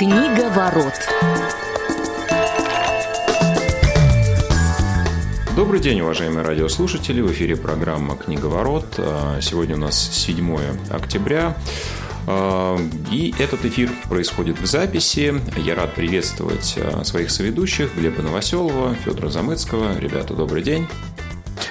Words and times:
Книга 0.00 0.48
ворот. 0.48 0.94
Добрый 5.54 5.78
день, 5.78 6.00
уважаемые 6.00 6.42
радиослушатели. 6.42 7.20
В 7.20 7.30
эфире 7.32 7.54
программа 7.54 8.16
«Книга 8.16 8.46
ворот». 8.46 8.86
А, 8.96 9.38
сегодня 9.42 9.76
у 9.76 9.78
нас 9.78 10.00
7 10.00 10.58
октября. 10.88 11.54
А, 12.26 12.78
и 13.10 13.34
этот 13.38 13.66
эфир 13.66 13.90
происходит 14.08 14.58
в 14.58 14.64
записи. 14.64 15.34
Я 15.58 15.74
рад 15.74 15.92
приветствовать 15.92 16.78
а, 16.78 17.04
своих 17.04 17.30
соведущих 17.30 17.94
Глеба 17.94 18.22
Новоселова, 18.22 18.94
Федора 18.94 19.28
Замыцкого. 19.28 19.98
Ребята, 19.98 20.32
добрый 20.32 20.62
день. 20.62 20.86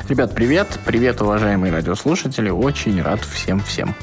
Ребят, 0.07 0.36
привет. 0.36 0.80
Привет, 0.86 1.20
уважаемые 1.20 1.73
радиослушатели. 1.73 2.52
Очень 2.52 3.02
рад 3.02 3.21
всем-всем. 3.21 3.96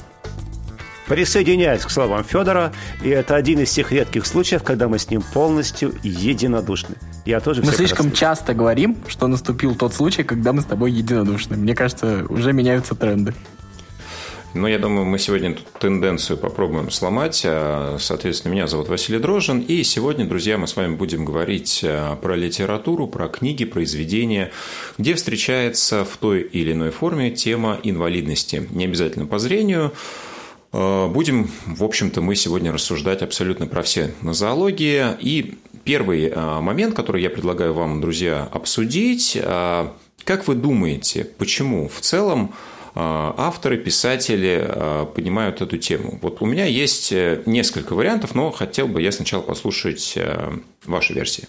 Присоединяюсь 1.07 1.83
к 1.83 1.91
словам 1.91 2.25
Федора, 2.25 2.73
и 3.03 3.09
это 3.09 3.37
один 3.37 3.61
из 3.61 3.71
тех 3.71 3.93
редких 3.93 4.27
случаев, 4.27 4.63
когда 4.65 4.89
мы 4.89 4.99
с 4.99 5.09
ним 5.09 5.23
полностью 5.23 5.95
единодушны. 6.03 6.97
Я 7.25 7.41
тоже 7.41 7.63
Мы 7.63 7.73
слишком 7.73 8.11
раз... 8.11 8.19
часто 8.19 8.55
говорим, 8.55 8.97
что 9.07 9.29
наступил 9.29 9.77
тот 9.77 9.95
случай, 9.95 10.25
когда 10.25 10.53
мы 10.53 10.63
с 10.63 10.65
тобой 10.65 10.91
единодушны. 10.91 11.57
Мне 11.57 11.75
кажется, 11.75 12.27
уже 12.29 12.53
меняются 12.53 12.95
тренды. 12.95 13.35
Но 14.57 14.69
я 14.69 14.79
думаю, 14.79 15.05
мы 15.05 15.19
сегодня 15.19 15.51
эту 15.51 15.63
тенденцию 15.79 16.39
попробуем 16.39 16.91
сломать. 16.91 17.43
А, 17.45 17.99
соответственно, 18.01 18.53
меня 18.53 18.67
зовут 18.67 18.89
Василий 18.89 19.19
Дрожин. 19.19 19.61
И 19.61 19.83
сегодня, 19.83 20.25
друзья, 20.25 20.57
мы 20.57 20.67
с 20.67 20.75
вами 20.75 20.97
будем 20.97 21.25
говорить 21.25 21.85
а, 21.85 22.17
про 22.17 22.35
литературу, 22.37 23.07
про 23.07 23.29
книги, 23.29 23.65
произведения, 23.65 24.51
где 24.97 25.15
встречается 25.15 26.05
в 26.05 26.17
той 26.17 26.41
или 26.41 26.73
иной 26.73 26.91
форме 26.91 27.31
тема 27.31 27.79
инвалидности. 27.83 28.67
Не 28.71 28.87
обязательно 28.87 29.27
по 29.27 29.39
зрению, 29.39 29.93
будем, 30.77 31.49
в 31.65 31.83
общем-то, 31.83 32.21
мы 32.21 32.35
сегодня 32.35 32.71
рассуждать 32.71 33.23
абсолютно 33.23 33.67
про 33.67 33.83
все 33.83 34.13
нозологии. 34.21 35.07
И 35.21 35.59
первый 35.85 36.27
э, 36.27 36.61
момент, 36.61 36.95
который 36.95 37.23
я 37.23 37.31
предлагаю 37.31 37.73
вам, 37.73 38.03
друзья, 38.03 38.47
обсудить. 38.53 39.39
Э, 39.41 39.89
как 40.25 40.47
вы 40.49 40.55
думаете, 40.55 41.25
почему 41.25 41.89
в 41.89 42.01
целом 42.01 42.55
авторы, 42.99 43.77
писатели 43.77 44.69
понимают 45.15 45.61
эту 45.61 45.77
тему? 45.77 46.19
Вот 46.23 46.41
у 46.41 46.47
меня 46.47 46.65
есть 46.65 47.13
несколько 47.13 47.95
вариантов, 47.95 48.35
но 48.35 48.51
хотел 48.51 48.89
бы 48.89 49.03
я 49.03 49.13
сначала 49.13 49.43
послушать 49.43 50.19
ваши 50.87 51.13
версии. 51.13 51.47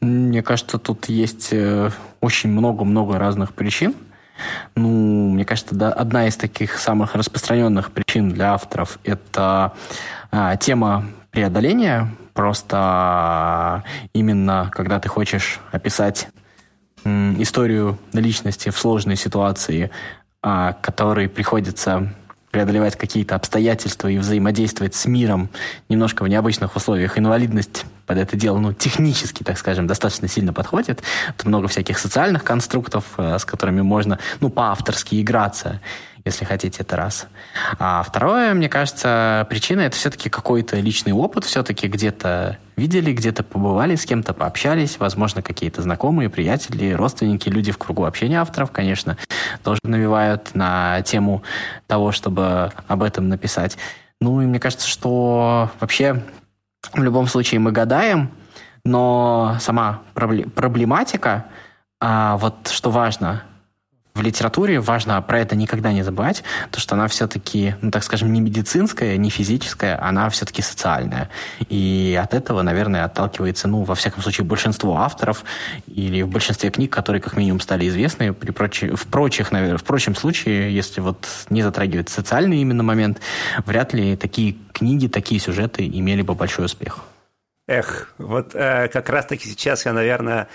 Мне 0.00 0.42
кажется, 0.42 0.78
тут 0.78 1.08
есть 1.08 1.54
очень 2.20 2.50
много-много 2.50 3.20
разных 3.20 3.54
причин. 3.54 3.94
Ну, 4.74 5.30
мне 5.30 5.44
кажется, 5.44 5.74
да, 5.74 5.92
одна 5.92 6.26
из 6.26 6.36
таких 6.36 6.78
самых 6.78 7.14
распространенных 7.14 7.92
причин 7.92 8.30
для 8.30 8.54
авторов– 8.54 8.98
это 9.04 9.72
а, 10.30 10.56
тема 10.56 11.04
преодоления. 11.30 12.08
Просто 12.34 13.84
именно 14.12 14.70
когда 14.72 15.00
ты 15.00 15.08
хочешь 15.08 15.60
описать 15.72 16.28
историю 17.04 17.98
личности 18.12 18.68
в 18.70 18.78
сложной 18.78 19.16
ситуации, 19.16 19.90
а, 20.42 20.74
которой 20.74 21.28
приходится 21.28 22.12
преодолевать 22.50 22.96
какие-то 22.96 23.36
обстоятельства 23.36 24.08
и 24.08 24.18
взаимодействовать 24.18 24.94
с 24.94 25.06
миром 25.06 25.50
немножко 25.88 26.24
в 26.24 26.28
необычных 26.28 26.74
условиях. 26.76 27.18
Инвалидность 27.18 27.84
под 28.10 28.18
это 28.18 28.36
дело, 28.36 28.58
ну, 28.58 28.72
технически, 28.72 29.44
так 29.44 29.56
скажем, 29.56 29.86
достаточно 29.86 30.26
сильно 30.26 30.52
подходит. 30.52 31.00
Тут 31.36 31.46
много 31.46 31.68
всяких 31.68 31.96
социальных 31.96 32.42
конструктов, 32.42 33.04
э, 33.18 33.38
с 33.38 33.44
которыми 33.44 33.82
можно, 33.82 34.18
ну, 34.40 34.50
по-авторски 34.50 35.22
играться 35.22 35.80
если 36.24 36.44
хотите, 36.44 36.82
это 36.82 36.96
раз. 36.96 37.28
А 37.78 38.02
второе, 38.02 38.52
мне 38.52 38.68
кажется, 38.68 39.46
причина 39.48 39.82
это 39.82 39.96
все-таки 39.96 40.28
какой-то 40.28 40.76
личный 40.76 41.12
опыт, 41.12 41.44
все-таки 41.44 41.86
где-то 41.88 42.58
видели, 42.76 43.12
где-то 43.12 43.42
побывали, 43.42 43.94
с 43.94 44.04
кем-то 44.04 44.34
пообщались, 44.34 44.98
возможно, 44.98 45.40
какие-то 45.40 45.80
знакомые, 45.80 46.28
приятели, 46.28 46.90
родственники, 46.90 47.48
люди 47.48 47.72
в 47.72 47.78
кругу 47.78 48.04
общения 48.04 48.38
авторов, 48.40 48.70
конечно, 48.70 49.16
тоже 49.64 49.80
навевают 49.84 50.54
на 50.54 51.00
тему 51.02 51.42
того, 51.86 52.12
чтобы 52.12 52.70
об 52.86 53.02
этом 53.02 53.30
написать. 53.30 53.78
Ну 54.20 54.42
и 54.42 54.44
мне 54.44 54.60
кажется, 54.60 54.86
что 54.86 55.70
вообще 55.80 56.22
в 56.92 57.02
любом 57.02 57.26
случае 57.26 57.60
мы 57.60 57.72
гадаем, 57.72 58.30
но 58.84 59.56
сама 59.60 60.02
проблематика, 60.14 61.46
а 62.00 62.36
вот 62.38 62.68
что 62.68 62.90
важно, 62.90 63.42
в 64.14 64.22
литературе 64.22 64.80
важно 64.80 65.20
про 65.22 65.40
это 65.40 65.56
никогда 65.56 65.92
не 65.92 66.02
забывать, 66.02 66.42
то 66.70 66.80
что 66.80 66.94
она 66.94 67.06
все-таки, 67.08 67.76
ну 67.80 67.90
так 67.90 68.02
скажем, 68.02 68.32
не 68.32 68.40
медицинская, 68.40 69.16
не 69.16 69.30
физическая, 69.30 70.02
она 70.02 70.28
все-таки 70.30 70.62
социальная. 70.62 71.30
И 71.68 72.18
от 72.20 72.34
этого, 72.34 72.62
наверное, 72.62 73.04
отталкивается, 73.04 73.68
ну, 73.68 73.82
во 73.84 73.94
всяком 73.94 74.22
случае, 74.22 74.44
большинство 74.44 74.98
авторов 74.98 75.44
или 75.86 76.22
в 76.22 76.28
большинстве 76.28 76.70
книг, 76.70 76.92
которые 76.92 77.22
как 77.22 77.36
минимум 77.36 77.60
стали 77.60 77.88
известны. 77.88 78.32
При 78.32 78.50
проч... 78.50 78.82
В 78.82 79.06
прочих, 79.06 79.52
наверное, 79.52 79.78
в 79.78 79.84
прочем 79.84 80.16
случае, 80.16 80.74
если 80.74 81.00
вот 81.00 81.26
не 81.48 81.62
затрагивать 81.62 82.08
социальный 82.08 82.58
именно 82.58 82.82
момент, 82.82 83.20
вряд 83.64 83.94
ли 83.94 84.16
такие 84.16 84.56
книги, 84.72 85.06
такие 85.06 85.40
сюжеты 85.40 85.86
имели 85.86 86.22
бы 86.22 86.34
большой 86.34 86.66
успех. 86.66 87.00
Эх, 87.70 88.08
вот 88.18 88.50
э, 88.54 88.88
как 88.88 89.08
раз-таки 89.10 89.48
сейчас 89.48 89.86
я, 89.86 89.92
наверное, 89.92 90.48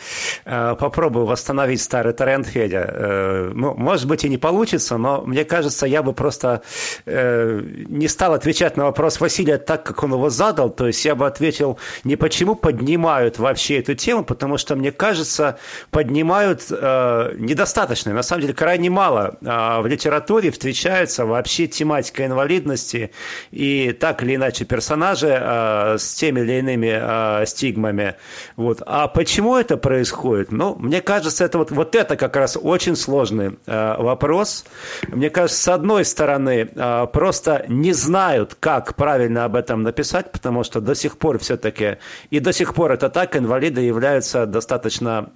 э, 0.43 0.75
попробую 0.77 1.25
восстановить 1.25 1.81
старый 1.81 2.11
тренд, 2.11 2.45
Федя. 2.45 2.85
Э, 2.89 3.51
ну, 3.55 3.73
может 3.73 4.05
быть, 4.05 4.25
и 4.25 4.29
не 4.29 4.37
получится, 4.37 4.97
но 4.97 5.21
мне 5.21 5.45
кажется, 5.45 5.85
я 5.85 6.03
бы 6.03 6.11
просто 6.11 6.61
э, 7.05 7.61
не 7.87 8.09
стал 8.09 8.33
отвечать 8.33 8.75
на 8.75 8.83
вопрос 8.83 9.21
Василия 9.21 9.57
так, 9.57 9.83
как 9.83 10.03
он 10.03 10.11
его 10.11 10.29
задал. 10.29 10.69
То 10.69 10.87
есть 10.87 11.05
я 11.05 11.15
бы 11.15 11.25
ответил 11.25 11.79
не 12.03 12.17
почему 12.17 12.53
поднимают 12.53 13.39
вообще 13.39 13.79
эту 13.79 13.95
тему, 13.95 14.25
потому 14.25 14.57
что, 14.57 14.75
мне 14.75 14.91
кажется, 14.91 15.57
поднимают 15.91 16.63
э, 16.69 17.31
недостаточно. 17.37 18.11
На 18.11 18.23
самом 18.23 18.41
деле, 18.41 18.53
крайне 18.53 18.89
мало 18.89 19.37
э, 19.39 19.81
в 19.81 19.87
литературе 19.87 20.51
встречается 20.51 21.25
вообще 21.25 21.67
тематика 21.67 22.25
инвалидности 22.25 23.11
и 23.51 23.93
так 23.97 24.21
или 24.21 24.35
иначе 24.35 24.65
персонажи 24.65 25.29
э, 25.29 25.95
с 25.97 26.13
теми 26.15 26.41
или 26.41 26.59
иными 26.59 27.04
э, 27.05 27.45
стигмами. 27.45 28.15
Вот. 28.55 28.81
А 28.85 29.07
почему 29.07 29.55
это 29.55 29.77
происходит? 29.77 30.51
Ну, 30.51 30.75
мне 30.75 31.01
кажется, 31.01 31.45
это 31.45 31.57
вот, 31.57 31.71
вот 31.71 31.95
это 31.95 32.15
как 32.15 32.35
раз 32.35 32.57
очень 32.61 32.95
сложный 32.95 33.57
э, 33.65 33.95
вопрос. 33.97 34.65
Мне 35.07 35.29
кажется, 35.29 35.61
с 35.61 35.67
одной 35.67 36.05
стороны, 36.05 36.69
э, 36.73 37.07
просто 37.13 37.65
не 37.67 37.93
знают, 37.93 38.55
как 38.59 38.95
правильно 38.95 39.45
об 39.45 39.55
этом 39.55 39.83
написать, 39.83 40.31
потому 40.31 40.63
что 40.63 40.81
до 40.81 40.95
сих 40.95 41.17
пор 41.17 41.37
все-таки, 41.39 41.97
и 42.29 42.39
до 42.39 42.51
сих 42.53 42.73
пор 42.73 42.91
это 42.91 43.09
так, 43.09 43.35
инвалиды 43.35 43.81
являются 43.81 44.45
достаточно, 44.45 45.29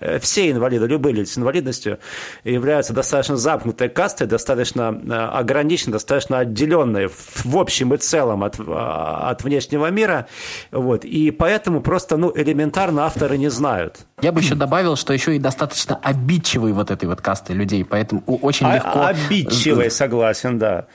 э, 0.00 0.18
все 0.20 0.50
инвалиды, 0.50 0.86
любые 0.86 1.14
люди 1.14 1.28
с 1.28 1.38
инвалидностью, 1.38 1.98
являются 2.44 2.92
достаточно 2.92 3.36
замкнутой 3.36 3.88
кастой, 3.88 4.26
достаточно 4.26 5.00
э, 5.04 5.12
ограниченной, 5.12 5.92
достаточно 5.92 6.40
отделенной 6.40 7.08
в, 7.08 7.56
общем 7.56 7.94
и 7.94 7.98
целом 7.98 8.42
от, 8.42 8.56
от 8.58 9.44
внешнего 9.44 9.90
мира. 9.90 10.26
Вот 10.70 11.04
и 11.12 11.30
поэтому 11.30 11.82
просто, 11.82 12.16
ну, 12.16 12.32
элементарно 12.34 13.04
авторы 13.04 13.36
не 13.36 13.50
знают. 13.50 14.06
Я 14.22 14.32
бы 14.32 14.40
еще 14.40 14.54
добавил, 14.54 14.96
что 14.96 15.12
еще 15.12 15.36
и 15.36 15.38
достаточно 15.38 16.00
обидчивый 16.02 16.72
вот 16.72 16.90
этой 16.90 17.06
вот 17.06 17.20
касты 17.20 17.52
людей, 17.52 17.84
поэтому 17.84 18.22
очень 18.26 18.64
а, 18.64 18.76
легко... 18.76 19.04
Обидчивый, 19.04 19.90
согласен, 19.90 20.58
да. 20.58 20.86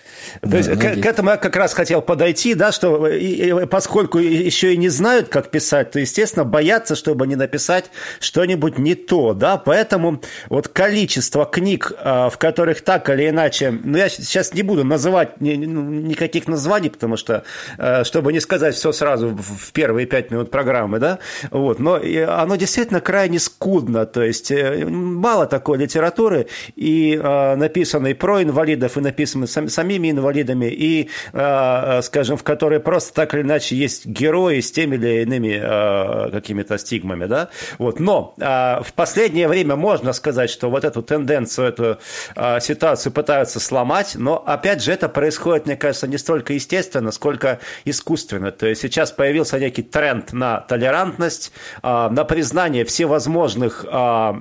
То 0.42 0.50
да, 0.50 0.58
есть 0.58 0.72
к, 0.72 0.80
к 0.80 1.06
этому 1.06 1.30
я 1.30 1.38
как 1.38 1.56
раз 1.56 1.76
хотел 1.76 2.02
подойти, 2.02 2.56
да, 2.56 2.72
что 2.72 3.08
и, 3.08 3.28
и, 3.28 3.66
поскольку 3.68 4.18
еще 4.18 4.74
и 4.74 4.78
не 4.78 4.90
знают, 4.90 5.28
как 5.28 5.52
писать, 5.52 5.92
то, 5.92 6.00
естественно, 6.00 6.46
боятся, 6.46 6.96
чтобы 6.96 7.28
не 7.28 7.36
написать 7.36 7.92
что-нибудь 8.20 8.80
не 8.80 8.96
то, 8.96 9.36
да, 9.36 9.58
поэтому 9.58 10.24
вот 10.50 10.68
количество 10.68 11.46
книг, 11.46 11.92
а, 12.00 12.32
в 12.32 12.40
которых 12.40 12.82
так 12.82 13.08
или 13.12 13.30
иначе, 13.30 13.70
ну, 13.70 14.00
я 14.00 14.10
сейчас 14.10 14.56
не 14.56 14.64
буду 14.64 14.84
называть 14.84 15.40
ни, 15.42 15.52
никаких 15.52 16.48
названий, 16.48 16.90
потому 16.90 17.18
что, 17.18 17.44
а, 17.78 18.04
чтобы 18.04 18.34
не 18.34 18.40
сказать 18.40 18.74
все 18.74 18.92
сразу 18.92 19.28
в 19.28 19.72
первые 19.74 20.07
пять 20.08 20.32
минут 20.32 20.52
программы, 20.52 21.00
да, 21.00 21.20
вот, 21.52 21.80
но 21.80 21.96
оно 21.96 22.56
действительно 22.56 23.02
крайне 23.02 23.40
скудно, 23.40 24.06
то 24.06 24.24
есть 24.24 24.52
э, 24.52 24.86
мало 24.86 25.46
такой 25.46 25.78
литературы, 25.78 26.48
и 26.76 27.20
э, 27.22 27.56
написанной 27.56 28.16
про 28.16 28.44
инвалидов, 28.44 28.98
и 28.98 29.02
написанной 29.02 29.48
сам, 29.48 29.70
самими 29.70 30.12
инвалидами, 30.12 30.66
и, 30.66 31.10
э, 31.34 32.02
скажем, 32.02 32.38
в 32.38 32.44
которой 32.44 32.80
просто 32.80 33.14
так 33.14 33.34
или 33.34 33.42
иначе 33.42 33.76
есть 33.76 34.06
герои 34.06 34.60
с 34.60 34.72
теми 34.72 34.96
или 34.96 35.24
иными 35.24 35.60
э, 35.62 36.32
какими-то 36.32 36.78
стигмами, 36.78 37.26
да, 37.26 37.50
вот, 37.78 38.00
но 38.00 38.34
э, 38.40 38.82
в 38.84 38.94
последнее 38.94 39.48
время 39.48 39.76
можно 39.76 40.14
сказать, 40.14 40.50
что 40.50 40.70
вот 40.70 40.84
эту 40.84 41.02
тенденцию, 41.02 41.68
эту 41.68 41.98
э, 42.36 42.60
ситуацию 42.60 43.12
пытаются 43.12 43.60
сломать, 43.60 44.16
но, 44.16 44.44
опять 44.46 44.82
же, 44.82 44.92
это 44.92 45.10
происходит, 45.10 45.66
мне 45.66 45.76
кажется, 45.76 46.08
не 46.08 46.18
столько 46.18 46.54
естественно, 46.54 47.12
сколько 47.12 47.60
искусственно, 47.86 48.52
то 48.52 48.68
есть 48.68 48.82
сейчас 48.82 49.12
появился 49.12 49.60
некий 49.60 49.84
тренд 49.98 50.32
на 50.32 50.60
толерантность, 50.60 51.52
а, 51.82 52.12
на 52.12 52.24
признание 52.24 52.86
всевозможных 52.86 53.84
а, 53.90 54.40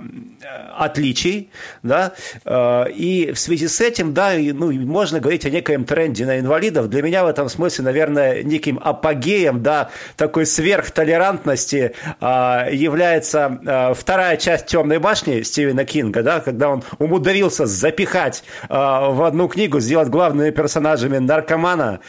отличий, 0.76 1.48
да, 1.82 2.12
и 2.44 3.32
в 3.34 3.38
связи 3.38 3.68
с 3.68 3.80
этим, 3.80 4.12
да, 4.12 4.32
ну, 4.36 4.70
можно 4.72 5.18
говорить 5.18 5.46
о 5.46 5.50
некоем 5.50 5.84
тренде 5.84 6.26
на 6.26 6.38
инвалидов. 6.38 6.88
Для 6.90 7.02
меня 7.02 7.24
в 7.24 7.28
этом 7.28 7.48
смысле, 7.48 7.86
наверное, 7.86 8.42
неким 8.42 8.78
апогеем, 8.82 9.62
да, 9.62 9.88
такой 10.16 10.44
сверхтолерантности 10.44 11.94
является 12.20 13.94
вторая 13.96 14.36
часть 14.36 14.66
«Темной 14.66 14.98
башни» 14.98 15.40
Стивена 15.42 15.84
Кинга, 15.84 16.22
да, 16.22 16.40
когда 16.40 16.68
он 16.68 16.84
умудрился 16.98 17.64
запихать 17.66 18.44
в 18.68 19.26
одну 19.26 19.48
книгу, 19.48 19.80
сделать 19.80 20.08
главными 20.08 20.50
персонажами 20.50 21.18
наркомана, 21.18 22.00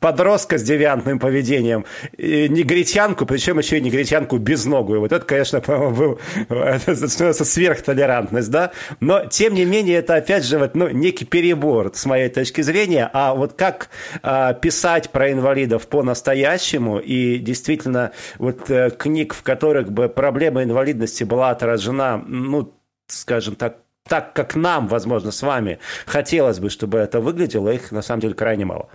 подростка 0.00 0.58
с 0.58 0.62
девиантным 0.62 1.18
поведением, 1.18 1.55
негритянку, 1.60 3.26
причем 3.26 3.58
еще 3.58 3.78
и 3.78 3.80
негритянку 3.80 4.38
безногую. 4.38 5.00
Вот 5.00 5.12
это, 5.12 5.24
конечно, 5.24 5.60
был 5.90 6.18
это 6.48 7.44
сверхтолерантность, 7.44 8.50
да? 8.50 8.72
Но, 9.00 9.26
тем 9.26 9.54
не 9.54 9.64
менее, 9.64 9.98
это, 9.98 10.16
опять 10.16 10.44
же, 10.44 10.58
вот, 10.58 10.74
ну, 10.74 10.88
некий 10.88 11.24
перебор, 11.24 11.90
с 11.94 12.06
моей 12.06 12.28
точки 12.28 12.60
зрения. 12.62 13.08
А 13.12 13.34
вот 13.34 13.54
как 13.54 13.88
а, 14.22 14.54
писать 14.54 15.10
про 15.10 15.32
инвалидов 15.32 15.86
по-настоящему 15.88 16.98
и 16.98 17.38
действительно 17.38 18.12
вот 18.38 18.70
э, 18.70 18.90
книг, 18.90 19.34
в 19.34 19.42
которых 19.42 19.90
бы 19.92 20.08
проблема 20.08 20.62
инвалидности 20.62 21.24
была 21.24 21.50
отражена, 21.50 22.22
ну, 22.26 22.72
скажем 23.08 23.56
так, 23.56 23.78
так, 24.08 24.32
как 24.34 24.54
нам, 24.54 24.86
возможно, 24.88 25.30
с 25.30 25.42
вами 25.42 25.78
хотелось 26.06 26.58
бы, 26.58 26.70
чтобы 26.70 26.98
это 26.98 27.20
выглядело, 27.20 27.70
их 27.70 27.92
на 27.92 28.02
самом 28.02 28.20
деле 28.20 28.34
крайне 28.34 28.64
мало. 28.64 28.88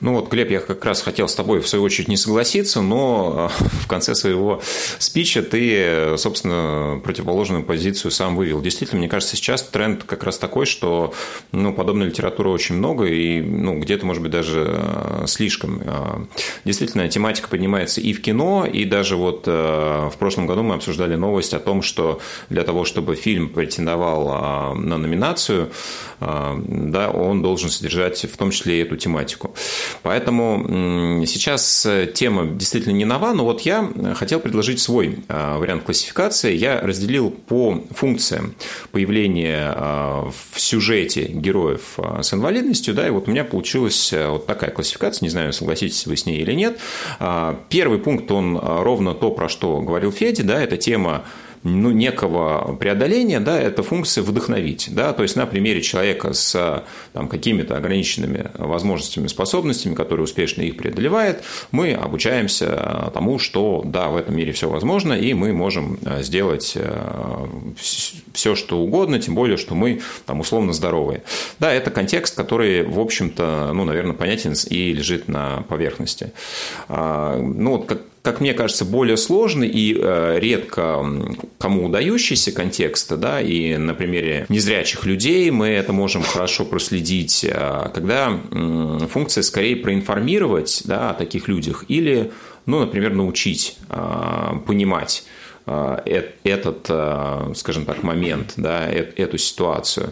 Ну 0.00 0.14
вот, 0.14 0.30
Глеб, 0.30 0.50
я 0.50 0.60
как 0.60 0.82
раз 0.86 1.02
хотел 1.02 1.28
с 1.28 1.34
тобой, 1.34 1.60
в 1.60 1.68
свою 1.68 1.84
очередь, 1.84 2.08
не 2.08 2.16
согласиться, 2.16 2.80
но 2.80 3.50
э, 3.60 3.64
в 3.82 3.86
конце 3.86 4.14
своего 4.14 4.62
спича 4.98 5.42
ты, 5.42 6.16
собственно, 6.16 7.00
противоположную 7.04 7.62
позицию 7.62 8.10
сам 8.10 8.34
вывел. 8.34 8.62
Действительно, 8.62 9.00
мне 9.00 9.08
кажется, 9.08 9.36
сейчас 9.36 9.62
тренд 9.62 10.04
как 10.04 10.24
раз 10.24 10.38
такой, 10.38 10.64
что 10.64 11.12
ну, 11.52 11.74
подобной 11.74 12.06
литературы 12.06 12.48
очень 12.48 12.76
много, 12.76 13.04
и 13.04 13.42
ну, 13.42 13.78
где-то, 13.78 14.06
может 14.06 14.22
быть, 14.22 14.32
даже 14.32 14.66
э, 14.68 15.24
слишком. 15.26 15.82
Э, 15.84 16.24
действительно, 16.64 17.06
тематика 17.08 17.48
поднимается 17.48 18.00
и 18.00 18.14
в 18.14 18.22
кино, 18.22 18.66
и 18.66 18.84
даже 18.84 19.16
вот 19.16 19.46
в 19.46 20.14
прошлом 20.18 20.46
году 20.46 20.62
мы 20.62 20.74
обсуждали 20.74 21.14
новость 21.14 21.54
о 21.54 21.58
том, 21.58 21.82
что 21.82 22.20
для 22.48 22.62
того, 22.62 22.84
чтобы 22.84 23.16
фильм 23.16 23.48
претендовал 23.48 24.74
на 24.74 24.98
номинацию, 24.98 25.70
да, 26.20 27.10
он 27.10 27.42
должен 27.42 27.70
содержать 27.70 28.24
в 28.24 28.36
том 28.36 28.50
числе 28.50 28.78
и 28.78 28.82
эту 28.82 28.96
тематику. 28.96 29.54
Поэтому 30.02 31.24
сейчас 31.26 31.86
тема 32.14 32.46
действительно 32.46 32.92
не 32.92 33.04
нова, 33.04 33.32
но 33.32 33.44
вот 33.44 33.62
я 33.62 33.88
хотел 34.14 34.40
предложить 34.40 34.80
свой 34.80 35.18
э, 35.28 35.56
вариант 35.58 35.84
классификации. 35.84 36.54
Я 36.54 36.80
разделил 36.80 37.30
по 37.30 37.82
функциям 37.90 38.54
появления 38.92 39.72
э, 39.74 40.30
в 40.52 40.60
сюжете 40.60 41.24
героев 41.24 41.98
с 42.20 42.32
инвалидностью, 42.32 42.94
да, 42.94 43.06
и 43.06 43.10
вот 43.10 43.28
у 43.28 43.30
меня 43.30 43.44
получилась 43.44 44.12
вот 44.12 44.46
такая 44.46 44.70
классификация, 44.70 45.26
не 45.26 45.30
знаю, 45.30 45.52
согласитесь 45.52 46.06
вы 46.06 46.16
с 46.16 46.26
ней 46.26 46.40
или 46.40 46.52
нет. 46.52 46.78
Первый 47.68 47.98
пункт, 47.98 48.30
он 48.30 48.58
ровно 48.58 49.14
то, 49.14 49.30
про 49.30 49.48
что 49.48 49.80
говорил 49.80 50.12
Федя, 50.12 50.44
да, 50.44 50.60
это 50.62 50.76
тема 50.76 51.24
ну, 51.62 51.90
некого 51.90 52.74
преодоления, 52.76 53.40
да, 53.40 53.60
это 53.60 53.82
функция 53.82 54.22
вдохновить. 54.22 54.88
Да, 54.92 55.12
то 55.12 55.22
есть 55.22 55.36
на 55.36 55.46
примере 55.46 55.82
человека 55.82 56.32
с 56.32 56.84
там, 57.12 57.28
какими-то 57.28 57.76
ограниченными 57.76 58.50
возможностями, 58.54 59.26
способностями, 59.26 59.94
который 59.94 60.22
успешно 60.22 60.62
их 60.62 60.76
преодолевает, 60.76 61.42
мы 61.70 61.92
обучаемся 61.92 63.10
тому, 63.12 63.38
что 63.38 63.82
да, 63.84 64.08
в 64.08 64.16
этом 64.16 64.36
мире 64.36 64.52
все 64.52 64.70
возможно, 64.70 65.12
и 65.12 65.34
мы 65.34 65.52
можем 65.52 65.98
э, 66.04 66.22
сделать 66.22 66.72
э, 66.76 67.46
все, 68.32 68.54
что 68.54 68.78
угодно, 68.78 69.18
тем 69.18 69.34
более, 69.34 69.56
что 69.56 69.74
мы 69.74 70.00
там 70.26 70.40
условно 70.40 70.72
здоровые. 70.72 71.22
Да, 71.58 71.72
это 71.72 71.90
контекст, 71.90 72.36
который, 72.36 72.84
в 72.84 72.98
общем-то, 72.98 73.72
ну, 73.74 73.84
наверное, 73.84 74.14
понятен 74.14 74.54
и 74.68 74.92
лежит 74.92 75.28
на 75.28 75.62
поверхности. 75.68 76.32
А, 76.88 77.38
ну, 77.38 77.76
вот 77.76 77.86
как 77.86 78.00
как 78.22 78.40
мне 78.40 78.52
кажется, 78.52 78.84
более 78.84 79.16
сложный 79.16 79.68
и 79.68 79.96
э, 79.98 80.38
редко 80.38 81.04
кому 81.58 81.86
удающийся 81.86 82.52
контекст, 82.52 83.16
да, 83.16 83.40
и 83.40 83.76
на 83.76 83.94
примере 83.94 84.44
незрячих 84.48 85.06
людей 85.06 85.50
мы 85.50 85.68
это 85.68 85.92
можем 85.92 86.22
хорошо 86.22 86.64
проследить, 86.64 87.44
э, 87.44 87.90
когда 87.94 88.38
функция 89.10 89.42
скорее 89.42 89.76
проинформировать 89.76 90.82
да, 90.84 91.10
о 91.10 91.14
таких 91.14 91.48
людях 91.48 91.84
или, 91.88 92.30
ну, 92.66 92.80
например, 92.80 93.14
научить 93.14 93.76
э, 93.88 94.52
понимать 94.66 95.24
этот, 95.66 96.86
а, 96.88 97.52
скажем 97.54 97.84
так, 97.84 98.02
момент, 98.02 98.54
да, 98.56 98.86
эту 98.88 99.38
ситуацию. 99.38 100.10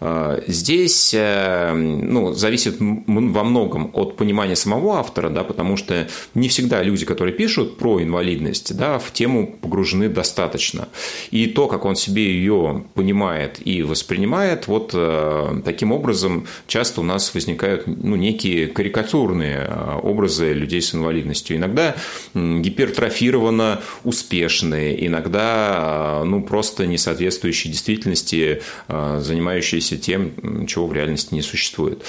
А, 0.00 0.42
здесь 0.46 1.14
э, 1.14 1.72
ну, 1.72 2.32
зависит 2.32 2.76
во 2.80 3.44
многом 3.44 3.90
от 3.92 4.16
понимания 4.16 4.56
самого 4.56 4.98
автора, 4.98 5.30
да, 5.30 5.44
потому 5.44 5.76
что 5.76 6.08
не 6.34 6.48
всегда 6.48 6.82
люди, 6.82 7.04
которые 7.04 7.34
пишут 7.34 7.78
про 7.78 8.02
инвалидность, 8.02 8.76
да, 8.76 8.98
в 8.98 9.12
тему 9.12 9.56
погружены 9.60 10.08
достаточно. 10.08 10.88
И 11.30 11.46
то, 11.46 11.68
как 11.68 11.84
он 11.84 11.94
себе 11.94 12.24
ее 12.24 12.84
понимает 12.94 13.64
и 13.64 13.82
воспринимает, 13.82 14.66
вот 14.66 14.90
э, 14.94 15.60
таким 15.64 15.92
образом 15.92 16.46
часто 16.66 17.00
у 17.00 17.04
нас 17.04 17.32
возникают 17.34 17.86
ну, 17.86 18.16
некие 18.16 18.66
карикатурные 18.66 19.70
образы 20.02 20.52
людей 20.52 20.82
с 20.82 20.94
инвалидностью. 20.94 21.56
Иногда 21.56 21.94
гипертрофированно 22.34 23.82
успешные, 24.04 24.95
иногда 24.98 26.22
ну, 26.24 26.42
просто 26.42 26.86
не 26.86 26.98
соответствующие 26.98 27.72
действительности, 27.72 28.62
а, 28.88 29.20
занимающиеся 29.20 29.96
тем, 29.96 30.66
чего 30.66 30.86
в 30.86 30.92
реальности 30.92 31.34
не 31.34 31.42
существует. 31.42 32.02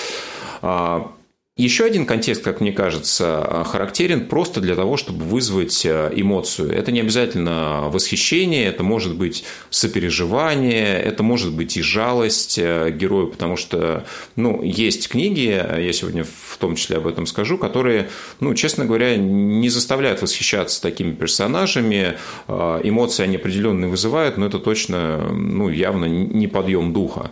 Еще 1.58 1.86
один 1.86 2.06
контекст, 2.06 2.44
как 2.44 2.62
мне 2.62 2.72
кажется, 2.72 3.66
характерен 3.66 4.28
просто 4.28 4.62
для 4.62 4.76
того, 4.76 4.96
чтобы 4.96 5.26
вызвать 5.26 5.88
э, 5.88 6.12
эмоцию. 6.16 6.72
Это 6.72 6.92
не 6.92 7.00
обязательно 7.00 7.90
восхищение, 7.90 8.68
это 8.68 8.84
может 8.84 9.16
быть 9.16 9.44
сопереживание, 9.72 11.00
это 11.00 11.24
может 11.24 11.52
быть 11.52 11.76
и 11.76 11.82
жалость 11.82 12.60
э, 12.60 12.92
герою, 12.92 13.30
потому 13.30 13.58
что 13.58 14.06
ну, 14.36 14.62
есть 14.62 15.10
книги, 15.10 15.48
я 15.50 15.94
сегодня 15.94 16.26
в 16.26 16.58
том 16.60 16.76
числе 16.76 16.98
об 16.98 17.08
этом 17.08 17.26
скажу, 17.26 17.58
которые, 17.58 18.10
ну, 18.40 18.54
честно 18.54 18.86
говоря, 18.86 19.16
не 19.16 19.70
заставляют 19.70 20.22
восхищаться 20.22 20.80
такими 20.80 21.12
персонажами, 21.12 22.18
э, 22.48 22.82
эмоции 22.84 23.24
они 23.24 23.38
определенные 23.38 23.90
вызывают, 23.90 24.38
но 24.38 24.46
это 24.46 24.60
точно 24.60 25.28
ну, 25.32 25.70
явно 25.70 26.06
не 26.06 26.46
подъем 26.48 26.94
духа. 26.94 27.32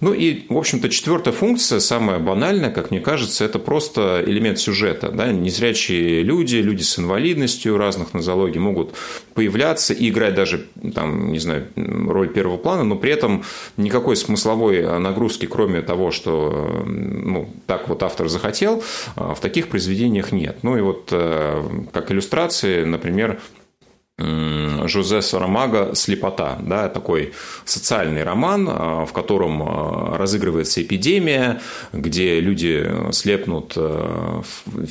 Ну 0.00 0.14
и, 0.14 0.46
в 0.48 0.56
общем-то, 0.56 0.88
четвертая 0.88 1.34
функция, 1.34 1.80
самая 1.80 2.18
банальная, 2.18 2.70
как 2.70 2.90
мне 2.90 3.00
кажется, 3.00 3.44
это 3.44 3.65
просто 3.66 4.22
элемент 4.24 4.60
сюжета. 4.60 5.10
Да? 5.10 5.32
Незрячие 5.32 6.22
люди, 6.22 6.56
люди 6.56 6.82
с 6.82 7.00
инвалидностью 7.00 7.76
разных 7.76 8.14
нозологий 8.14 8.60
могут 8.60 8.94
появляться 9.34 9.92
и 9.92 10.08
играть 10.08 10.34
даже, 10.34 10.66
там, 10.94 11.32
не 11.32 11.40
знаю, 11.40 11.66
роль 11.76 12.32
первого 12.32 12.58
плана, 12.58 12.84
но 12.84 12.94
при 12.94 13.10
этом 13.10 13.42
никакой 13.76 14.16
смысловой 14.16 15.00
нагрузки, 15.00 15.46
кроме 15.46 15.82
того, 15.82 16.12
что 16.12 16.84
ну, 16.86 17.50
так 17.66 17.88
вот 17.88 18.04
автор 18.04 18.28
захотел, 18.28 18.84
в 19.16 19.40
таких 19.40 19.66
произведениях 19.66 20.30
нет. 20.30 20.58
Ну 20.62 20.78
и 20.78 20.80
вот 20.80 21.08
э, 21.10 21.62
как 21.92 22.12
иллюстрации, 22.12 22.84
например, 22.84 23.40
Жозе 24.18 25.20
Сарамага 25.20 25.94
«Слепота». 25.94 26.58
Да, 26.62 26.88
такой 26.88 27.34
социальный 27.66 28.22
роман, 28.22 28.66
а, 28.66 29.04
в 29.04 29.12
котором 29.12 29.62
а, 29.62 30.16
разыгрывается 30.16 30.80
эпидемия, 30.80 31.60
где 31.92 32.40
люди 32.40 32.90
слепнут 33.12 33.76
в 33.76 34.44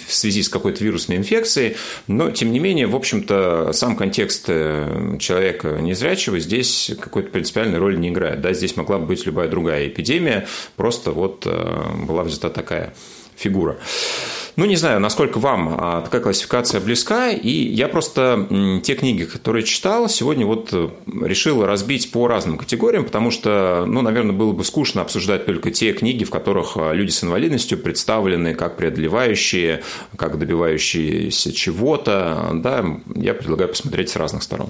связи 0.08 0.44
с 0.44 0.50
какой-то 0.50 0.84
вирусной 0.84 1.18
инфекцией. 1.18 1.76
Но, 2.08 2.30
тем 2.30 2.52
не 2.52 2.60
менее, 2.60 2.86
в 2.86 2.96
общем-то, 2.96 3.72
сам 3.74 3.96
контекст 3.96 4.46
э, 4.48 5.18
человека 5.20 5.80
незрячего 5.82 6.40
здесь 6.40 6.92
какой-то 7.00 7.32
принципиальной 7.32 7.80
роли 7.80 7.98
не 7.98 8.10
играет. 8.10 8.42
Да, 8.42 8.54
здесь 8.54 8.78
могла 8.78 9.00
бы 9.00 9.08
быть 9.08 9.26
любая 9.26 9.48
другая 9.48 9.88
эпидемия, 9.88 10.48
просто 10.76 11.12
вот 11.12 11.46
была 11.46 12.24
взята 12.24 12.50
такая 12.50 12.94
фигура. 13.36 13.78
Ну, 14.58 14.64
не 14.66 14.78
знаю, 14.78 15.02
насколько 15.02 15.38
вам 15.38 15.76
а, 15.78 16.02
такая 16.02 16.22
классификация 16.22 16.80
близка, 16.80 17.30
и 17.30 17.50
я 17.50 17.90
просто 17.90 18.48
те 18.84 18.96
книги, 18.96 19.26
которые 19.26 19.64
читал, 19.64 20.08
сегодня 20.08 20.46
вот 20.46 20.70
э, 20.72 20.90
решил 21.24 21.66
разбить 21.66 22.10
по 22.12 22.28
разным 22.28 22.58
категориям, 22.58 23.04
потому 23.04 23.32
что, 23.32 23.84
ну, 23.86 24.02
наверное, 24.02 24.32
было 24.32 24.54
бы 24.54 24.64
скучно 24.64 25.02
обсуждать 25.02 25.46
только 25.46 25.72
те 25.72 25.92
книги, 25.92 26.24
в 26.24 26.30
которых 26.30 26.78
а, 26.78 26.94
люди 26.94 27.10
с 27.12 27.22
инвалидностью 27.22 27.78
представлены 27.78 28.54
как 28.54 28.78
преодолевающие, 28.78 29.84
как 30.16 30.40
добивающиеся 30.40 31.52
чего-то, 31.52 32.52
да, 32.54 32.86
я 33.14 33.34
предлагаю 33.34 33.70
посмотреть 33.70 34.10
с 34.10 34.16
разных 34.16 34.42
сторон. 34.44 34.70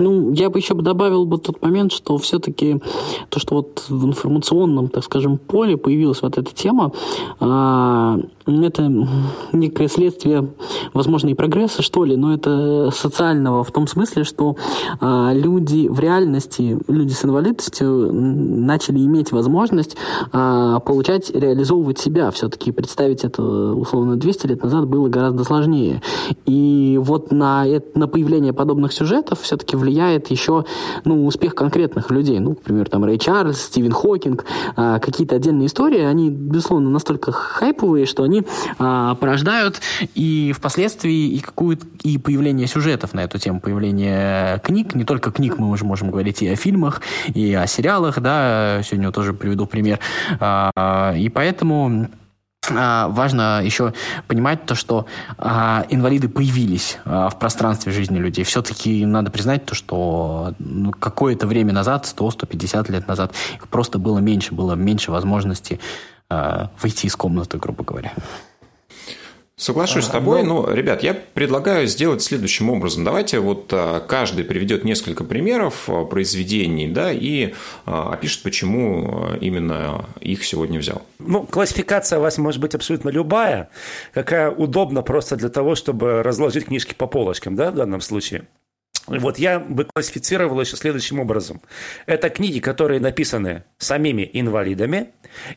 Ну, 0.00 0.32
я 0.32 0.48
бы 0.48 0.58
еще 0.58 0.74
добавил 0.74 1.26
бы 1.26 1.36
тот 1.38 1.60
момент, 1.62 1.92
что 1.92 2.16
все-таки 2.16 2.80
то, 3.28 3.38
что 3.38 3.56
вот 3.56 3.84
в 3.88 4.06
информационном, 4.06 4.88
так 4.88 5.04
скажем, 5.04 5.36
поле 5.36 5.76
появилась 5.76 6.22
вот 6.22 6.38
эта 6.38 6.54
тема, 6.54 6.92
а, 7.38 8.18
это 8.46 8.90
некое 9.52 9.88
следствие, 9.88 10.48
возможно, 10.92 11.28
и 11.28 11.34
прогресса, 11.34 11.82
что 11.82 12.04
ли, 12.04 12.16
но 12.16 12.34
это 12.34 12.90
социального 12.90 13.64
в 13.64 13.70
том 13.70 13.86
смысле, 13.86 14.24
что 14.24 14.56
а, 15.00 15.32
люди 15.32 15.88
в 15.88 16.00
реальности, 16.00 16.78
люди 16.88 17.12
с 17.12 17.24
инвалидностью 17.24 18.12
начали 18.12 18.98
иметь 18.98 19.32
возможность 19.32 19.96
а, 20.32 20.80
получать, 20.80 21.30
реализовывать 21.30 21.98
себя. 21.98 22.30
Все-таки 22.30 22.72
представить 22.72 23.24
это, 23.24 23.42
условно, 23.42 24.16
200 24.16 24.46
лет 24.46 24.62
назад 24.62 24.86
было 24.86 25.08
гораздо 25.08 25.44
сложнее. 25.44 26.02
И 26.46 26.98
вот 27.02 27.30
на, 27.30 27.64
на 27.94 28.08
появление 28.08 28.52
подобных 28.52 28.92
сюжетов 28.92 29.40
все-таки 29.42 29.76
влияет 29.76 30.30
еще 30.30 30.64
ну, 31.04 31.26
успех 31.26 31.54
конкретных 31.54 32.10
людей. 32.10 32.38
Ну, 32.40 32.50
например, 32.50 32.88
там 32.88 33.04
Рэй 33.04 33.18
Чарльз, 33.18 33.60
Стивен 33.60 33.92
Хокинг, 33.92 34.44
а, 34.76 34.98
какие-то 34.98 35.36
отдельные 35.36 35.66
истории, 35.66 36.00
они, 36.00 36.30
безусловно, 36.30 36.90
настолько 36.90 37.32
хайповые, 37.32 38.06
что 38.06 38.22
они 38.22 38.39
а, 38.78 39.14
порождают 39.14 39.80
и 40.14 40.52
впоследствии 40.56 41.28
и 41.28 41.40
какую 41.40 41.78
и 42.02 42.18
появление 42.18 42.66
сюжетов 42.66 43.14
на 43.14 43.20
эту 43.20 43.38
тему, 43.38 43.60
появление 43.60 44.58
книг, 44.60 44.94
не 44.94 45.04
только 45.04 45.30
книг, 45.30 45.58
мы 45.58 45.70
уже 45.70 45.84
можем 45.84 46.10
говорить 46.10 46.42
и 46.42 46.48
о 46.48 46.56
фильмах, 46.56 47.02
и 47.34 47.54
о 47.54 47.66
сериалах, 47.66 48.20
да, 48.20 48.82
сегодня 48.84 49.10
тоже 49.12 49.32
приведу 49.32 49.66
пример. 49.66 49.98
А, 50.38 51.14
и 51.16 51.28
поэтому 51.28 52.08
а, 52.68 53.08
важно 53.08 53.62
еще 53.62 53.94
понимать 54.28 54.66
то, 54.66 54.74
что 54.74 55.06
а, 55.38 55.86
инвалиды 55.88 56.28
появились 56.28 56.98
а, 57.04 57.28
в 57.28 57.38
пространстве 57.38 57.92
жизни 57.92 58.18
людей. 58.18 58.44
Все-таки 58.44 59.04
надо 59.06 59.30
признать 59.30 59.64
то, 59.64 59.74
что 59.74 60.54
ну, 60.58 60.90
какое-то 60.92 61.46
время 61.46 61.72
назад, 61.72 62.12
100-150 62.16 62.92
лет 62.92 63.08
назад, 63.08 63.32
их 63.56 63.66
просто 63.68 63.98
было 63.98 64.18
меньше, 64.18 64.54
было 64.54 64.74
меньше 64.74 65.10
возможности 65.10 65.80
а, 66.30 66.70
выйти 66.80 67.06
из 67.06 67.16
комнаты, 67.16 67.58
грубо 67.58 67.84
говоря. 67.84 68.14
Соглашусь 69.60 70.04
с 70.04 70.08
тобой. 70.08 70.42
Ну, 70.42 70.72
ребят, 70.72 71.02
я 71.02 71.12
предлагаю 71.12 71.86
сделать 71.86 72.22
следующим 72.22 72.70
образом. 72.70 73.04
Давайте 73.04 73.40
вот 73.40 73.70
а, 73.72 74.00
каждый 74.00 74.42
приведет 74.42 74.84
несколько 74.84 75.22
примеров 75.22 75.84
а, 75.86 76.06
произведений, 76.06 76.88
да, 76.88 77.12
и 77.12 77.52
а, 77.84 78.14
опишет, 78.14 78.42
почему 78.42 79.28
именно 79.38 80.06
их 80.22 80.46
сегодня 80.46 80.78
взял. 80.78 81.02
Ну, 81.18 81.42
классификация 81.42 82.20
у 82.20 82.22
вас 82.22 82.38
может 82.38 82.58
быть 82.58 82.74
абсолютно 82.74 83.10
любая, 83.10 83.68
какая 84.14 84.50
удобна 84.50 85.02
просто 85.02 85.36
для 85.36 85.50
того, 85.50 85.74
чтобы 85.74 86.22
разложить 86.22 86.64
книжки 86.64 86.94
по 86.94 87.06
полочкам, 87.06 87.54
да, 87.54 87.70
в 87.70 87.74
данном 87.74 88.00
случае. 88.00 88.46
Вот 89.18 89.38
я 89.38 89.58
бы 89.58 89.84
классифицировал 89.84 90.60
еще 90.60 90.76
следующим 90.76 91.18
образом. 91.18 91.60
Это 92.06 92.30
книги, 92.30 92.60
которые 92.60 93.00
написаны 93.00 93.64
самими 93.78 94.28
инвалидами, 94.32 95.08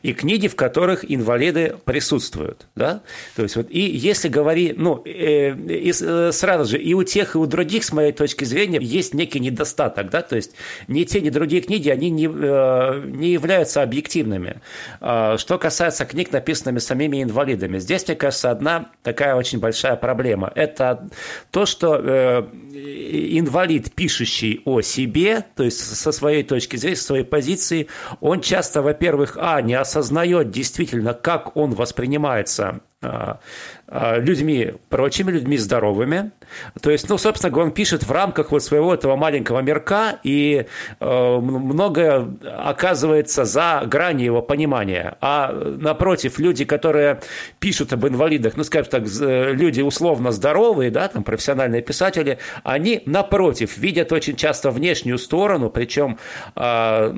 и 0.02 0.12
книги, 0.12 0.48
в 0.48 0.56
которых 0.56 1.10
инвалиды 1.10 1.76
присутствуют. 1.84 2.66
Да? 2.74 3.02
То 3.36 3.42
есть 3.42 3.56
вот, 3.56 3.66
и 3.70 3.80
если 3.80 4.28
говорить, 4.28 4.76
ну, 4.76 5.02
э, 5.04 5.50
и 5.52 5.92
э, 5.98 6.30
сразу 6.32 6.70
же, 6.70 6.78
и 6.78 6.94
у 6.94 7.02
тех, 7.02 7.34
и 7.34 7.38
у 7.38 7.46
других, 7.46 7.84
с 7.84 7.92
моей 7.92 8.12
точки 8.12 8.44
зрения, 8.44 8.78
есть 8.80 9.14
некий 9.14 9.40
недостаток. 9.40 10.10
Да? 10.10 10.22
То 10.22 10.36
есть 10.36 10.52
ни 10.88 11.04
те, 11.04 11.20
ни 11.20 11.30
другие 11.30 11.62
книги, 11.62 11.88
они 11.88 12.10
не, 12.10 12.26
э, 12.26 13.02
не 13.06 13.32
являются 13.32 13.82
объективными. 13.82 14.60
Э, 15.00 15.36
что 15.38 15.58
касается 15.58 16.04
книг, 16.04 16.32
написанными 16.32 16.78
самими 16.78 17.22
инвалидами, 17.22 17.78
здесь, 17.78 18.06
мне 18.06 18.16
кажется, 18.16 18.50
одна 18.50 18.90
такая 19.02 19.34
очень 19.34 19.58
большая 19.58 19.96
проблема. 19.96 20.52
Это 20.54 21.08
то, 21.50 21.66
что 21.66 21.96
э, 21.96 22.46
инвалид, 23.44 23.92
пишущий 23.94 24.62
о 24.64 24.80
себе, 24.80 25.44
то 25.54 25.62
есть 25.62 25.78
со 25.78 26.12
своей 26.12 26.42
точки 26.42 26.76
зрения, 26.76 26.96
со 26.96 27.04
своей 27.04 27.24
позиции, 27.24 27.88
он 28.20 28.40
часто, 28.40 28.82
во-первых, 28.82 29.36
а, 29.40 29.60
не 29.60 29.74
осознает 29.74 30.50
действительно, 30.50 31.14
как 31.14 31.56
он 31.56 31.72
воспринимается 31.72 32.80
людьми, 33.86 34.74
прочими 34.88 35.30
людьми 35.30 35.56
здоровыми. 35.56 36.30
То 36.80 36.90
есть, 36.90 37.08
ну, 37.08 37.18
собственно 37.18 37.56
он 37.58 37.70
пишет 37.70 38.04
в 38.04 38.10
рамках 38.10 38.50
вот 38.50 38.62
своего 38.62 38.94
этого 38.94 39.16
маленького 39.16 39.60
мирка, 39.60 40.18
и 40.22 40.66
э, 41.00 41.38
многое 41.40 42.26
оказывается 42.56 43.44
за 43.44 43.82
гранью 43.86 44.26
его 44.26 44.42
понимания. 44.42 45.16
А 45.20 45.52
напротив, 45.52 46.38
люди, 46.38 46.64
которые 46.64 47.20
пишут 47.58 47.92
об 47.92 48.06
инвалидах, 48.06 48.56
ну, 48.56 48.64
скажем 48.64 48.90
так, 48.90 49.02
люди 49.52 49.80
условно 49.80 50.32
здоровые, 50.32 50.90
да, 50.90 51.08
там, 51.08 51.24
профессиональные 51.24 51.82
писатели, 51.82 52.38
они, 52.62 53.02
напротив, 53.06 53.76
видят 53.76 54.12
очень 54.12 54.36
часто 54.36 54.70
внешнюю 54.70 55.18
сторону, 55.18 55.70
причем 55.70 56.18
э, 56.56 57.10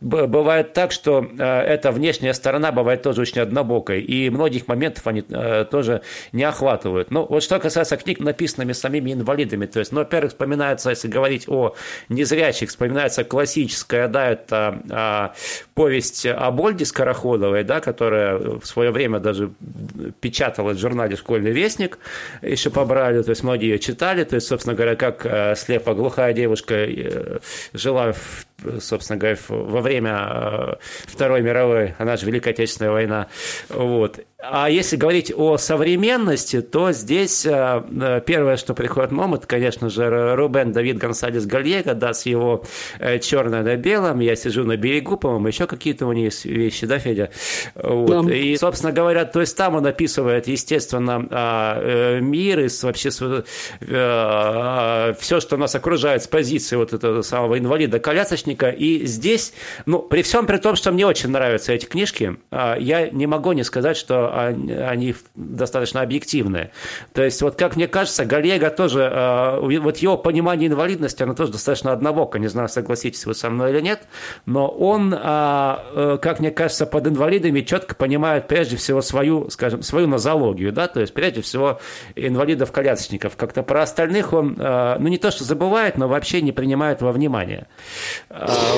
бывает 0.00 0.72
так, 0.72 0.92
что 0.92 1.26
э, 1.38 1.44
эта 1.44 1.90
внешняя 1.92 2.34
сторона 2.34 2.72
бывает 2.72 3.02
тоже 3.02 3.20
очень 3.20 3.40
однобокой, 3.40 4.00
и 4.00 4.30
многих 4.30 4.68
моментов 4.68 5.06
они 5.06 5.22
э, 5.34 5.64
тоже 5.64 6.02
не 6.32 6.44
охватывают. 6.44 7.10
Ну, 7.10 7.26
вот 7.28 7.42
что 7.42 7.58
касается 7.58 7.96
книг, 7.96 8.20
написанными 8.20 8.72
самими 8.72 9.12
инвалидами, 9.12 9.66
то 9.66 9.80
есть, 9.80 9.92
ну, 9.92 10.00
во-первых, 10.00 10.32
вспоминается, 10.32 10.90
если 10.90 11.08
говорить 11.08 11.48
о 11.48 11.74
незрячих, 12.08 12.70
вспоминается 12.70 13.24
классическая, 13.24 14.08
да, 14.08 14.30
это 14.30 14.80
а, 14.90 15.34
повесть 15.74 16.26
о 16.26 16.50
Больде 16.50 16.84
Скороходовой, 16.84 17.64
да, 17.64 17.80
которая 17.80 18.36
в 18.36 18.64
свое 18.64 18.90
время 18.90 19.18
даже 19.18 19.52
печаталась 20.20 20.78
в 20.78 20.80
журнале 20.80 21.16
«Школьный 21.16 21.52
вестник», 21.52 21.98
еще 22.42 22.70
побрали, 22.70 23.22
то 23.22 23.30
есть 23.30 23.42
многие 23.42 23.70
ее 23.70 23.78
читали, 23.78 24.24
то 24.24 24.36
есть, 24.36 24.46
собственно 24.46 24.74
говоря, 24.74 24.96
как 24.96 25.26
э, 25.26 25.54
слепо-глухая 25.56 26.32
девушка 26.32 26.74
э, 26.74 27.38
жила 27.72 28.12
в 28.12 28.46
собственно 28.80 29.18
говоря, 29.18 29.36
во 29.48 29.80
время 29.80 30.78
Второй 31.06 31.42
мировой, 31.42 31.94
она 31.98 32.16
же 32.16 32.26
Великая 32.26 32.50
Отечественная 32.50 32.92
война. 32.92 33.26
Вот. 33.68 34.20
А 34.38 34.68
если 34.68 34.96
говорить 34.96 35.23
о 35.32 35.56
современности, 35.56 36.60
то 36.60 36.92
здесь 36.92 37.46
э, 37.46 37.82
э, 37.90 38.20
первое, 38.26 38.56
что 38.56 38.74
приходит 38.74 39.12
на 39.12 39.24
ум, 39.24 39.34
это, 39.34 39.46
конечно 39.46 39.88
же, 39.88 40.34
Рубен 40.34 40.72
Давид 40.72 40.98
Гонсалес 40.98 41.46
Гальего, 41.46 41.94
да, 41.94 42.12
с 42.12 42.26
его 42.26 42.64
«Черное 43.20 43.62
на 43.62 43.76
белом», 43.76 44.20
«Я 44.20 44.36
сижу 44.36 44.64
на 44.64 44.76
берегу», 44.76 45.16
по-моему, 45.16 45.48
еще 45.48 45.66
какие-то 45.66 46.06
у 46.06 46.12
них 46.12 46.24
есть 46.24 46.44
вещи, 46.44 46.86
да, 46.86 46.98
Федя? 46.98 47.30
Вот. 47.74 48.26
Да. 48.26 48.34
И, 48.34 48.54
собственно 48.56 48.92
говоря, 48.92 49.24
то 49.24 49.40
есть 49.40 49.56
там 49.56 49.76
он 49.76 49.86
описывает, 49.86 50.48
естественно, 50.48 51.26
а, 51.30 52.20
мир 52.20 52.60
и 52.60 52.68
вообще 52.82 53.10
все, 53.10 53.44
что 55.40 55.56
нас 55.56 55.74
окружает 55.74 56.22
с 56.22 56.28
позиции 56.28 56.76
вот 56.76 56.92
этого 56.92 57.22
самого 57.22 57.58
инвалида-колясочника. 57.58 58.68
И 58.70 59.06
здесь, 59.06 59.54
ну, 59.86 60.00
при 60.00 60.20
всем 60.22 60.46
при 60.46 60.58
том, 60.58 60.76
что 60.76 60.92
мне 60.92 61.06
очень 61.06 61.30
нравятся 61.30 61.72
эти 61.72 61.86
книжки, 61.86 62.36
а, 62.50 62.76
я 62.78 63.08
не 63.08 63.26
могу 63.26 63.52
не 63.52 63.64
сказать, 63.64 63.96
что 63.96 64.30
они 64.34 65.13
достаточно 65.34 66.00
объективные. 66.00 66.70
То 67.12 67.22
есть, 67.22 67.40
вот 67.42 67.56
как 67.56 67.76
мне 67.76 67.88
кажется, 67.88 68.24
Галлега 68.24 68.70
тоже, 68.70 69.08
а, 69.12 69.60
вот 69.60 69.98
его 69.98 70.16
понимание 70.16 70.68
инвалидности, 70.68 71.22
оно 71.22 71.34
тоже 71.34 71.52
достаточно 71.52 71.92
однобоко. 71.92 72.38
Не 72.38 72.48
знаю, 72.48 72.68
согласитесь 72.68 73.26
вы 73.26 73.34
со 73.34 73.50
мной 73.50 73.72
или 73.72 73.80
нет, 73.80 74.08
но 74.46 74.68
он, 74.68 75.14
а, 75.16 75.84
э, 75.94 76.18
как 76.20 76.40
мне 76.40 76.50
кажется, 76.50 76.86
под 76.86 77.06
инвалидами 77.08 77.60
четко 77.60 77.94
понимает 77.94 78.48
прежде 78.48 78.76
всего 78.76 79.02
свою, 79.02 79.50
скажем, 79.50 79.82
свою 79.82 80.06
нозологию, 80.06 80.72
да, 80.72 80.88
то 80.88 81.00
есть 81.00 81.14
прежде 81.14 81.40
всего 81.40 81.80
инвалидов-колясочников. 82.16 83.36
Как-то 83.36 83.62
про 83.62 83.82
остальных 83.82 84.32
он, 84.32 84.56
ну, 84.56 85.08
не 85.08 85.18
то 85.18 85.30
что 85.30 85.44
забывает, 85.44 85.98
но 85.98 86.08
вообще 86.08 86.40
не 86.42 86.52
принимает 86.52 87.02
во 87.02 87.12
внимание. 87.12 87.66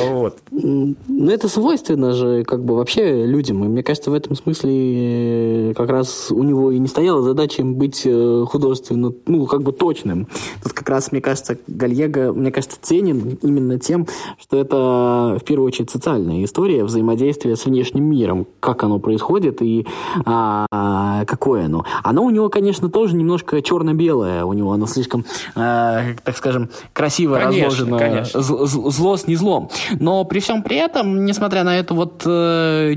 Вот. 0.07 0.38
Ну, 0.50 1.31
это 1.31 1.49
свойственно 1.49 2.12
же 2.12 2.45
как 2.45 2.64
бы 2.64 2.76
вообще 2.76 3.25
людям. 3.26 3.64
И 3.64 3.69
мне 3.69 3.83
кажется, 3.83 4.11
в 4.11 4.14
этом 4.14 4.35
смысле 4.35 5.71
э, 5.71 5.75
как 5.75 5.88
раз 5.90 6.15
у 6.30 6.42
него 6.42 6.70
и 6.70 6.78
не 6.78 6.87
стояла 6.87 7.23
задача 7.23 7.64
быть 7.64 8.02
э, 8.04 8.44
художественно, 8.46 9.12
ну, 9.26 9.46
как 9.46 9.62
бы 9.62 9.73
точным. 9.73 10.28
Тут 10.62 10.73
как 10.73 10.88
раз, 10.88 11.12
мне 11.12 11.20
кажется, 11.20 11.58
Гальего, 11.66 12.32
мне 12.32 12.50
кажется, 12.52 12.78
ценен 12.80 13.38
именно 13.42 13.78
тем, 13.78 14.06
что 14.38 14.58
это 14.58 15.38
в 15.40 15.44
первую 15.44 15.68
очередь 15.68 15.90
социальная 15.90 16.44
история 16.44 16.85
взаимодействия 16.85 17.56
с 17.56 17.64
внешним 17.64 18.04
миром, 18.04 18.46
как 18.61 18.85
оно 18.85 18.99
происходит 18.99 19.62
и 19.62 19.87
а, 20.25 21.25
какое 21.26 21.66
оно. 21.66 21.85
Оно 22.02 22.25
у 22.25 22.30
него, 22.30 22.49
конечно, 22.50 22.88
тоже 22.88 23.16
немножко 23.16 23.62
черно-белое. 23.62 24.44
У 24.44 24.52
него 24.52 24.73
оно 24.73 24.87
слишком, 24.87 25.25
а, 25.54 26.02
так 26.25 26.37
скажем, 26.37 26.70
красиво 26.92 27.37
конечно, 27.37 27.64
разложено. 27.64 27.99
Конечно. 27.99 28.42
Зло 28.42 29.16
с 29.16 29.26
незлом 29.26 29.46
злом. 29.46 29.70
Но 30.00 30.25
при 30.25 30.40
всем 30.40 30.62
при 30.62 30.76
этом, 30.76 31.25
несмотря 31.25 31.62
на 31.64 31.78
эту 31.78 31.94
вот 31.94 32.23
э, 32.26 32.96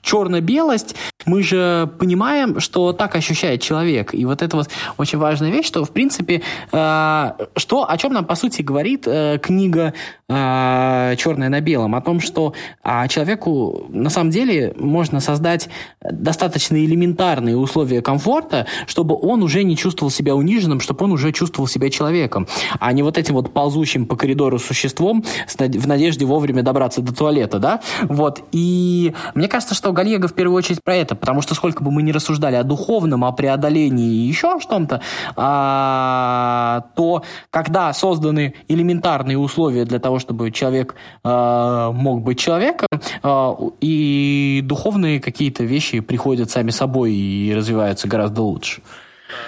черно-белость, 0.00 0.94
мы 1.26 1.42
же 1.42 1.90
понимаем, 1.98 2.60
что 2.60 2.92
так 2.92 3.16
ощущает 3.16 3.60
человек. 3.60 4.14
И 4.14 4.24
вот 4.24 4.42
это 4.42 4.56
вот 4.56 4.68
очень 4.96 5.18
важная 5.18 5.50
вещь, 5.50 5.66
что, 5.66 5.84
в 5.84 5.90
принципе, 5.90 6.42
э, 6.72 7.30
что, 7.56 7.90
о 7.90 7.98
чем 7.98 8.12
нам, 8.12 8.24
по 8.24 8.34
сути, 8.34 8.62
говорит 8.62 9.06
э, 9.06 9.38
книга 9.42 9.94
э, 10.28 11.14
«Черное 11.18 11.48
на 11.48 11.60
белом», 11.60 11.94
о 11.94 12.00
том, 12.00 12.20
что 12.20 12.54
э, 12.84 13.08
человеку, 13.08 13.86
на 13.88 14.10
самом 14.10 14.30
деле, 14.30 14.74
можно 14.78 15.20
создать 15.20 15.68
достаточно 16.00 16.76
элементарные 16.76 17.56
условия 17.56 18.00
комфорта, 18.00 18.66
чтобы 18.86 19.18
он 19.20 19.42
уже 19.42 19.64
не 19.64 19.76
чувствовал 19.76 20.10
себя 20.10 20.34
униженным, 20.34 20.80
чтобы 20.80 21.04
он 21.04 21.12
уже 21.12 21.32
чувствовал 21.32 21.66
себя 21.66 21.90
человеком, 21.90 22.46
а 22.78 22.92
не 22.92 23.02
вот 23.02 23.18
этим 23.18 23.34
вот 23.34 23.52
ползущим 23.52 24.06
по 24.06 24.16
коридору 24.16 24.58
существом 24.58 25.24
в 25.48 25.86
надежде 25.86 26.24
вовремя 26.24 26.62
добраться 26.62 27.00
до 27.00 27.14
туалета, 27.14 27.58
да? 27.58 27.80
Вот. 28.02 28.42
И 28.52 29.14
мне 29.34 29.48
кажется, 29.48 29.74
что 29.74 29.92
Гальего 29.92 30.28
в 30.28 30.34
первую 30.34 30.56
очередь 30.56 30.82
про 30.82 30.94
это, 30.94 31.07
потому 31.14 31.42
что 31.42 31.54
сколько 31.54 31.82
бы 31.82 31.90
мы 31.90 32.02
ни 32.02 32.12
рассуждали 32.12 32.56
о 32.56 32.64
духовном, 32.64 33.24
о 33.24 33.32
преодолении 33.32 34.24
и 34.24 34.28
еще 34.28 34.54
о 34.54 34.60
чем-то, 34.60 35.00
а, 35.36 36.84
то 36.96 37.22
когда 37.50 37.92
созданы 37.92 38.54
элементарные 38.68 39.38
условия 39.38 39.84
для 39.84 39.98
того, 39.98 40.18
чтобы 40.18 40.50
человек 40.50 40.94
а, 41.24 41.92
мог 41.92 42.22
быть 42.22 42.38
человеком, 42.38 42.88
а, 43.22 43.56
и 43.80 44.60
духовные 44.64 45.20
какие-то 45.20 45.64
вещи 45.64 46.00
приходят 46.00 46.50
сами 46.50 46.70
собой 46.70 47.12
и 47.12 47.54
развиваются 47.54 48.08
гораздо 48.08 48.42
лучше. 48.42 48.82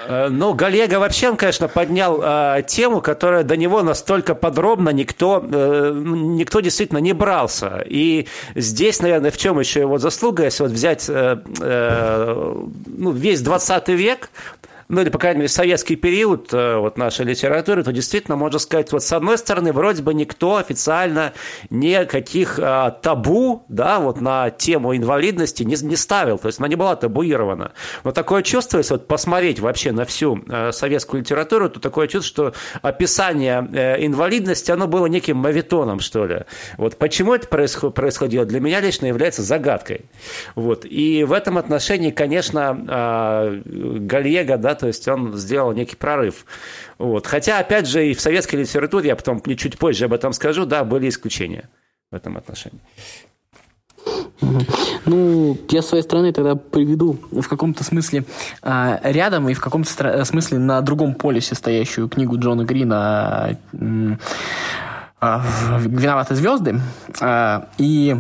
Э, 0.06 0.28
ну, 0.28 0.54
Галега 0.54 0.99
вообще, 0.99 1.30
он, 1.30 1.37
конечно, 1.37 1.68
поднял 1.68 2.20
э, 2.22 2.62
тему, 2.66 3.00
которая 3.00 3.44
до 3.44 3.56
него 3.56 3.82
настолько 3.82 4.34
подробно 4.34 4.90
никто, 4.90 5.44
э, 5.50 5.92
никто 5.94 6.60
действительно 6.60 6.99
не 6.99 7.12
брался. 7.12 7.84
И 7.87 8.28
здесь, 8.54 9.00
наверное, 9.00 9.30
в 9.30 9.38
чем 9.38 9.58
еще 9.58 9.80
его 9.80 9.99
заслуга, 9.99 10.44
если 10.44 10.62
вот 10.62 10.72
взять 10.72 11.08
э, 11.08 11.38
э, 11.60 12.54
ну, 12.87 13.10
весь 13.12 13.40
20 13.40 13.88
век, 13.88 14.30
ну 14.90 15.00
или, 15.02 15.09
по 15.09 15.18
крайней 15.18 15.38
мере, 15.38 15.49
советский 15.49 15.94
период 15.94 16.52
э, 16.52 16.76
вот 16.76 16.99
нашей 16.99 17.25
литературы, 17.25 17.85
то 17.85 17.92
действительно 17.92 18.37
можно 18.37 18.59
сказать, 18.59 18.90
вот 18.92 19.04
с 19.04 19.12
одной 19.12 19.38
стороны, 19.38 19.73
вроде 19.73 20.02
бы 20.02 20.12
никто 20.12 20.56
официально 20.56 21.32
никаких 21.70 22.59
а, 22.61 22.90
табу, 22.90 23.64
да, 23.68 24.00
вот 24.00 24.20
на 24.20 24.50
тему 24.50 24.97
инвалидности 24.97 25.62
не, 25.62 25.76
не 25.82 25.94
ставил, 25.94 26.38
то 26.38 26.49
есть 26.49 26.59
она 26.59 26.66
не 26.66 26.75
была 26.75 26.97
табуирована. 26.97 27.73
Но 28.02 28.11
такое 28.11 28.42
чувство, 28.42 28.78
если 28.78 28.94
вот 28.94 29.06
посмотреть 29.06 29.61
вообще 29.61 29.92
на 29.92 30.04
всю 30.04 30.42
а, 30.49 30.73
советскую 30.73 31.20
литературу, 31.20 31.70
то 31.70 31.78
такое 31.78 32.09
чувство, 32.09 32.50
что 32.50 32.54
описание 32.82 33.59
а, 33.59 33.94
инвалидности, 33.94 34.73
оно 34.73 34.88
было 34.88 35.06
неким 35.06 35.37
мавитоном, 35.37 36.00
что 36.00 36.26
ли. 36.26 36.40
Вот 36.78 36.97
почему 36.97 37.35
это 37.35 37.47
происходило, 37.47 38.44
для 38.44 38.59
меня 38.59 38.80
лично 38.80 39.06
является 39.06 39.42
загадкой. 39.42 40.06
Вот. 40.56 40.85
И 40.85 41.23
в 41.23 41.32
этом 41.32 41.59
отношении, 41.59 42.11
конечно, 42.11 42.85
а, 42.88 43.61
Гальего, 43.64 44.56
да, 44.56 44.79
то 44.80 44.87
есть 44.87 45.06
он 45.06 45.37
сделал 45.37 45.72
некий 45.72 45.96
прорыв. 45.96 46.46
Вот. 46.99 47.26
Хотя, 47.26 47.58
опять 47.58 47.87
же, 47.87 48.08
и 48.08 48.14
в 48.14 48.20
советской 48.20 48.56
литературе, 48.56 49.08
я 49.08 49.16
потом 49.16 49.42
чуть 49.56 49.78
позже 49.78 50.06
об 50.06 50.14
этом 50.14 50.32
скажу, 50.32 50.64
да, 50.64 50.84
были 50.84 51.08
исключения 51.08 51.68
в 52.10 52.16
этом 52.16 52.38
отношении. 52.38 52.80
Ну, 55.04 55.58
я 55.68 55.82
с 55.82 55.88
своей 55.88 56.02
стороны 56.02 56.32
тогда 56.32 56.56
приведу 56.56 57.18
в 57.30 57.46
каком-то 57.46 57.84
смысле 57.84 58.25
э, 58.62 58.99
рядом 59.02 59.50
и 59.50 59.54
в 59.54 59.60
каком-то 59.60 60.25
смысле 60.25 60.58
на 60.58 60.80
другом 60.80 61.14
полюсе 61.14 61.54
стоящую 61.54 62.08
книгу 62.08 62.38
Джона 62.38 62.64
Грина 62.64 63.58
э, 63.72 64.16
э, 65.20 65.38
«Виноваты 65.80 66.34
звезды». 66.34 66.80
Э, 67.20 67.64
и 67.76 68.16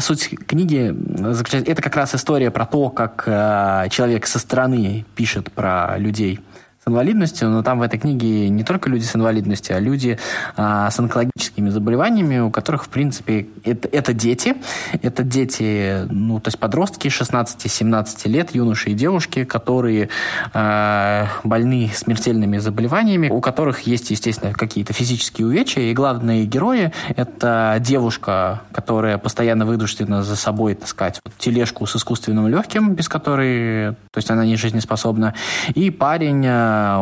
суть 0.00 0.30
книги 0.46 0.94
заключается... 1.32 1.70
Это 1.70 1.82
как 1.82 1.96
раз 1.96 2.14
история 2.14 2.50
про 2.50 2.66
то, 2.66 2.88
как 2.88 3.24
э, 3.26 3.88
человек 3.90 4.26
со 4.26 4.38
стороны 4.38 5.04
пишет 5.14 5.52
про 5.52 5.98
людей 5.98 6.40
с 6.86 6.88
инвалидностью, 6.88 7.50
но 7.50 7.64
там 7.64 7.80
в 7.80 7.82
этой 7.82 7.98
книге 7.98 8.48
не 8.48 8.62
только 8.62 8.88
люди 8.88 9.02
с 9.02 9.16
инвалидностью, 9.16 9.76
а 9.76 9.80
люди 9.80 10.20
а, 10.56 10.88
с 10.88 10.96
онкологическими 11.00 11.68
заболеваниями, 11.68 12.38
у 12.38 12.50
которых, 12.52 12.84
в 12.84 12.88
принципе, 12.90 13.48
это, 13.64 13.88
это 13.90 14.12
дети. 14.12 14.54
Это 15.02 15.24
дети, 15.24 16.06
ну, 16.08 16.38
то 16.38 16.46
есть 16.46 16.60
подростки 16.60 17.08
16-17 17.08 18.28
лет, 18.28 18.54
юноши 18.54 18.90
и 18.90 18.94
девушки, 18.94 19.42
которые 19.42 20.10
а, 20.54 21.26
больны 21.42 21.90
смертельными 21.92 22.58
заболеваниями, 22.58 23.30
у 23.30 23.40
которых 23.40 23.80
есть, 23.80 24.12
естественно, 24.12 24.52
какие-то 24.52 24.92
физические 24.92 25.48
увечья. 25.48 25.80
И 25.80 25.92
главные 25.92 26.44
герои— 26.44 26.92
это 27.16 27.78
девушка, 27.80 28.62
которая 28.70 29.18
постоянно 29.18 29.66
вынуждена 29.66 30.22
за 30.22 30.36
собой 30.36 30.76
таскать 30.76 31.18
вот, 31.24 31.34
тележку 31.36 31.84
с 31.84 31.96
искусственным 31.96 32.46
легким, 32.46 32.94
без 32.94 33.08
которой, 33.08 33.94
то 34.12 34.18
есть 34.18 34.30
она 34.30 34.46
не 34.46 34.54
жизнеспособна, 34.54 35.34
и 35.74 35.90
парень 35.90 36.44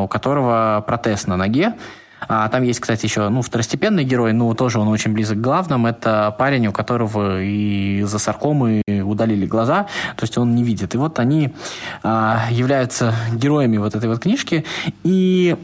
у 0.02 0.08
которого 0.08 0.84
протез 0.86 1.26
на 1.26 1.36
ноге. 1.36 1.74
А 2.28 2.48
там 2.48 2.62
есть, 2.62 2.80
кстати, 2.80 3.04
еще 3.04 3.28
ну, 3.28 3.42
второстепенный 3.42 4.04
герой, 4.04 4.32
но 4.32 4.54
тоже 4.54 4.78
он 4.78 4.88
очень 4.88 5.12
близок 5.12 5.38
к 5.38 5.40
главным. 5.40 5.86
Это 5.86 6.34
парень, 6.38 6.66
у 6.66 6.72
которого 6.72 7.42
из-за 7.42 8.18
саркомы 8.18 8.82
удалили 8.86 9.46
глаза, 9.46 9.84
то 10.16 10.22
есть 10.22 10.38
он 10.38 10.54
не 10.54 10.64
видит. 10.64 10.94
И 10.94 10.98
вот 10.98 11.18
они 11.18 11.54
а, 12.02 12.46
являются 12.50 13.14
героями 13.34 13.76
вот 13.76 13.94
этой 13.94 14.08
вот 14.08 14.20
книжки. 14.20 14.64
И 15.02 15.56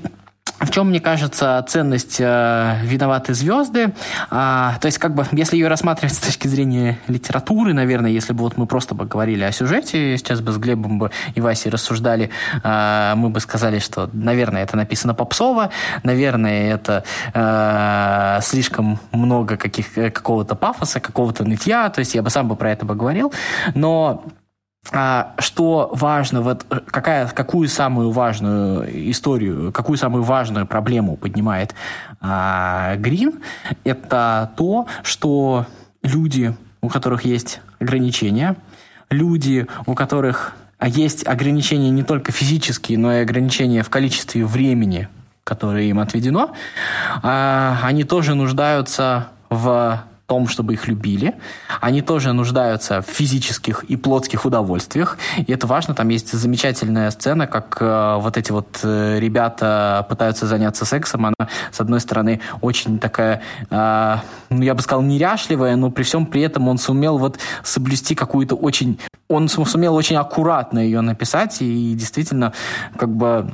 в 0.61 0.71
чем, 0.71 0.91
мне 0.91 1.01
кажется, 1.01 1.65
ценность 1.67 2.17
э, 2.21 2.77
«Виноваты 2.83 3.35
звезды»? 3.35 3.95
А, 4.31 4.77
то 4.81 4.87
есть, 4.87 4.99
как 4.99 5.15
бы, 5.15 5.27
если 5.33 5.57
ее 5.57 5.69
рассматривать 5.69 6.15
с 6.15 6.19
точки 6.19 6.49
зрения 6.49 6.99
литературы, 7.09 7.73
наверное, 7.73 8.11
если 8.11 8.33
бы 8.33 8.41
вот 8.41 8.57
мы 8.57 8.67
просто 8.67 8.95
бы 8.95 9.07
говорили 9.07 9.43
о 9.43 9.53
сюжете, 9.53 10.17
сейчас 10.19 10.41
бы 10.41 10.53
с 10.53 10.59
Глебом 10.59 10.99
бы 10.99 11.11
и 11.35 11.41
Васей 11.41 11.71
рассуждали, 11.71 12.31
э, 12.63 13.13
мы 13.17 13.31
бы 13.31 13.41
сказали, 13.41 13.79
что, 13.79 14.11
наверное, 14.13 14.63
это 14.63 14.77
написано 14.77 15.15
попсово, 15.15 15.71
наверное, 16.03 16.75
это 16.75 17.05
э, 17.33 18.41
слишком 18.43 19.01
много 19.13 19.57
каких, 19.57 19.95
какого-то 19.95 20.55
пафоса, 20.55 21.01
какого-то 21.01 21.45
нытья, 21.45 21.89
то 21.89 22.01
есть 22.01 22.15
я 22.15 22.23
бы 22.23 22.31
сам 22.31 22.49
бы 22.49 22.57
про 22.57 22.71
это 22.73 22.85
бы 22.85 22.95
говорил, 22.95 23.33
но 23.75 24.25
что 25.39 25.91
важно, 25.93 26.41
вот 26.41 26.65
какая, 26.87 27.29
какую 27.29 27.69
самую 27.69 28.11
важную 28.11 29.11
историю, 29.11 29.73
какую 29.73 29.99
самую 29.99 30.23
важную 30.23 30.67
проблему 30.67 31.17
поднимает 31.17 31.75
а, 32.21 32.97
Грин, 32.97 33.41
это 33.85 34.51
то, 34.57 34.87
что 35.03 35.67
люди, 36.03 36.57
у 36.81 36.89
которых 36.89 37.25
есть 37.25 37.61
ограничения, 37.79 38.57
люди, 39.11 39.67
у 39.87 39.95
которых 39.95 40.55
есть 40.83 41.27
ограничения 41.27 41.91
не 41.91 42.03
только 42.03 42.33
физические, 42.33 42.99
но 42.99 43.13
и 43.13 43.21
ограничения 43.21 43.83
в 43.83 43.91
количестве 43.91 44.47
времени, 44.47 45.09
которое 45.45 45.85
им 45.85 46.01
отведено, 46.01 46.55
а, 47.23 47.79
они 47.83 48.05
тоже 48.05 48.35
нуждаются 48.35 49.29
в 49.51 50.03
том, 50.31 50.47
чтобы 50.47 50.75
их 50.75 50.87
любили. 50.87 51.35
Они 51.81 52.03
тоже 52.03 52.33
нуждаются 52.33 53.03
в 53.03 53.07
физических 53.07 53.83
и 53.91 53.97
плотских 53.97 54.45
удовольствиях. 54.45 55.19
И 55.37 55.53
это 55.53 55.67
важно. 55.67 55.93
Там 55.93 56.09
есть 56.09 56.31
замечательная 56.33 57.11
сцена, 57.11 57.49
как 57.49 57.79
э, 57.81 58.17
вот 58.21 58.37
эти 58.37 58.53
вот 58.53 58.79
э, 58.85 59.19
ребята 59.19 60.07
пытаются 60.09 60.47
заняться 60.47 60.85
сексом. 60.85 61.27
Она, 61.27 61.49
с 61.73 61.81
одной 61.81 61.99
стороны, 61.99 62.41
очень 62.61 63.01
такая, 63.01 63.43
э, 63.71 64.17
ну, 64.51 64.63
я 64.63 64.77
бы 64.77 64.83
сказал, 64.83 65.03
неряшливая, 65.03 65.75
но 65.75 65.91
при 65.91 66.05
всем 66.05 66.27
при 66.27 66.43
этом 66.43 66.69
он 66.69 66.79
сумел 66.79 67.19
вот 67.19 67.41
соблюсти 67.65 68.15
какую-то 68.15 68.55
очень... 68.55 69.01
Он 69.27 69.49
сумел 69.49 69.97
очень 69.97 70.17
аккуратно 70.17 70.79
ее 70.79 71.01
написать, 71.01 71.61
и 71.61 71.95
действительно, 71.95 72.53
как 72.97 73.09
бы 73.09 73.51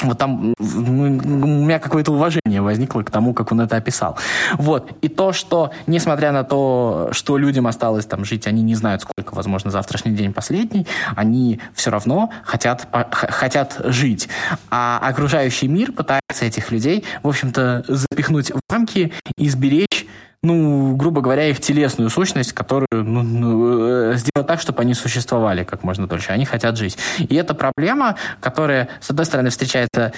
вот 0.00 0.18
там 0.18 0.54
у 0.58 0.64
меня 0.64 1.78
какое-то 1.78 2.12
уважение 2.12 2.60
возникло 2.60 3.02
к 3.02 3.10
тому, 3.10 3.34
как 3.34 3.52
он 3.52 3.60
это 3.60 3.76
описал. 3.76 4.18
Вот. 4.54 4.92
И 5.02 5.08
то, 5.08 5.32
что, 5.32 5.70
несмотря 5.86 6.32
на 6.32 6.44
то, 6.44 7.10
что 7.12 7.36
людям 7.38 7.66
осталось 7.66 8.06
там 8.06 8.24
жить, 8.24 8.46
они 8.46 8.62
не 8.62 8.74
знают, 8.74 9.02
сколько, 9.02 9.34
возможно, 9.34 9.70
завтрашний 9.70 10.12
день 10.12 10.32
последний, 10.32 10.86
они 11.14 11.60
все 11.74 11.90
равно 11.90 12.30
хотят, 12.44 12.88
хотят 13.12 13.80
жить. 13.84 14.28
А 14.70 14.98
окружающий 15.02 15.68
мир 15.68 15.92
пытается 15.92 16.44
этих 16.44 16.70
людей, 16.72 17.04
в 17.22 17.28
общем-то, 17.28 17.84
запихнуть 17.86 18.50
в 18.50 18.60
рамки 18.70 19.12
и 19.36 19.48
сберечь 19.48 20.01
ну, 20.42 20.96
грубо 20.96 21.20
говоря, 21.20 21.48
их 21.48 21.60
телесную 21.60 22.10
сущность, 22.10 22.52
которую 22.52 22.88
ну, 22.90 23.22
ну, 23.22 24.12
э, 24.12 24.16
сделать 24.16 24.46
так, 24.46 24.60
чтобы 24.60 24.82
они 24.82 24.94
существовали 24.94 25.64
как 25.64 25.84
можно 25.84 26.06
дольше. 26.06 26.32
Они 26.32 26.44
хотят 26.44 26.76
жить. 26.76 26.98
И 27.18 27.34
это 27.34 27.54
проблема, 27.54 28.16
которая, 28.40 28.88
с 29.00 29.10
одной 29.10 29.26
стороны, 29.26 29.50
встречается 29.50 30.12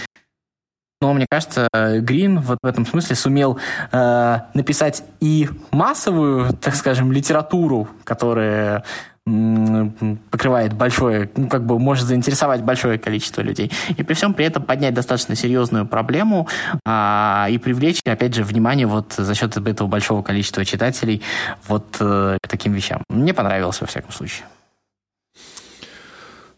но 1.00 1.12
мне 1.12 1.26
кажется, 1.28 1.68
Грин 1.74 2.40
вот 2.40 2.56
в 2.62 2.66
этом 2.66 2.86
смысле 2.86 3.14
сумел 3.14 3.58
э, 3.92 4.38
написать 4.54 5.04
и 5.20 5.50
массовую, 5.70 6.54
так 6.54 6.74
скажем, 6.74 7.12
литературу, 7.12 7.88
которая 8.04 8.84
покрывает 9.24 10.74
большое, 10.74 11.30
ну, 11.36 11.48
как 11.48 11.64
бы 11.64 11.78
может 11.78 12.06
заинтересовать 12.06 12.62
большое 12.62 12.98
количество 12.98 13.40
людей. 13.40 13.72
И 13.96 14.02
при 14.02 14.12
всем 14.14 14.34
при 14.34 14.44
этом 14.44 14.62
поднять 14.62 14.92
достаточно 14.92 15.34
серьезную 15.34 15.86
проблему 15.86 16.46
а, 16.84 17.46
и 17.50 17.56
привлечь, 17.56 18.00
опять 18.04 18.34
же, 18.34 18.44
внимание 18.44 18.86
вот 18.86 19.14
за 19.14 19.34
счет 19.34 19.56
этого 19.56 19.88
большого 19.88 20.22
количества 20.22 20.64
читателей 20.64 21.22
вот 21.68 21.96
э, 22.00 22.36
к 22.42 22.48
таким 22.48 22.74
вещам. 22.74 23.02
Мне 23.08 23.32
понравилось, 23.32 23.80
во 23.80 23.86
всяком 23.86 24.12
случае. 24.12 24.44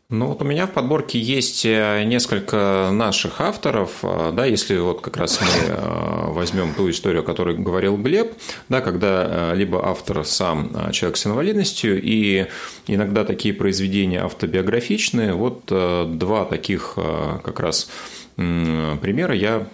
Ну 0.08 0.28
вот 0.28 0.40
у 0.40 0.44
меня 0.44 0.68
в 0.68 0.72
подборке 0.72 1.18
есть 1.18 1.66
э, 1.66 2.04
несколько 2.04 2.90
наших 2.92 3.40
авторов, 3.40 4.04
э, 4.04 4.30
да, 4.32 4.44
если 4.44 4.78
вот 4.78 5.00
как 5.00 5.16
раз 5.16 5.40
мы 5.40 5.48
э, 5.66 6.30
возьмем 6.30 6.74
ту 6.74 6.88
историю, 6.90 7.22
о 7.22 7.24
которой 7.24 7.56
говорил 7.56 7.96
Глеб, 7.96 8.32
да, 8.68 8.80
когда 8.80 9.52
либо 9.52 9.84
автор 9.84 10.24
сам 10.24 10.92
человек 10.92 11.16
с 11.16 11.26
инвалидностью, 11.26 12.00
и 12.00 12.46
иногда 12.86 13.24
такие 13.24 13.52
произведения 13.52 14.22
автобиографичные, 14.22 15.32
вот 15.32 15.64
два 15.66 16.44
таких 16.44 16.94
как 16.96 17.58
раз 17.58 17.90
примера 18.36 19.34
я 19.34 19.66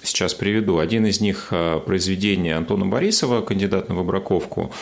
сейчас 0.00 0.32
приведу. 0.32 0.78
Один 0.78 1.06
из 1.06 1.20
них 1.20 1.52
произведение 1.86 2.54
Антона 2.54 2.86
Борисова, 2.86 3.42
кандидат 3.42 3.88
на 3.88 3.96
выбраковку, 3.96 4.72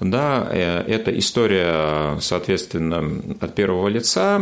да, 0.00 0.48
э, 0.50 0.84
это 0.86 1.16
история, 1.18 2.18
соответственно, 2.20 3.04
от 3.40 3.54
первого 3.54 3.88
лица. 3.88 4.40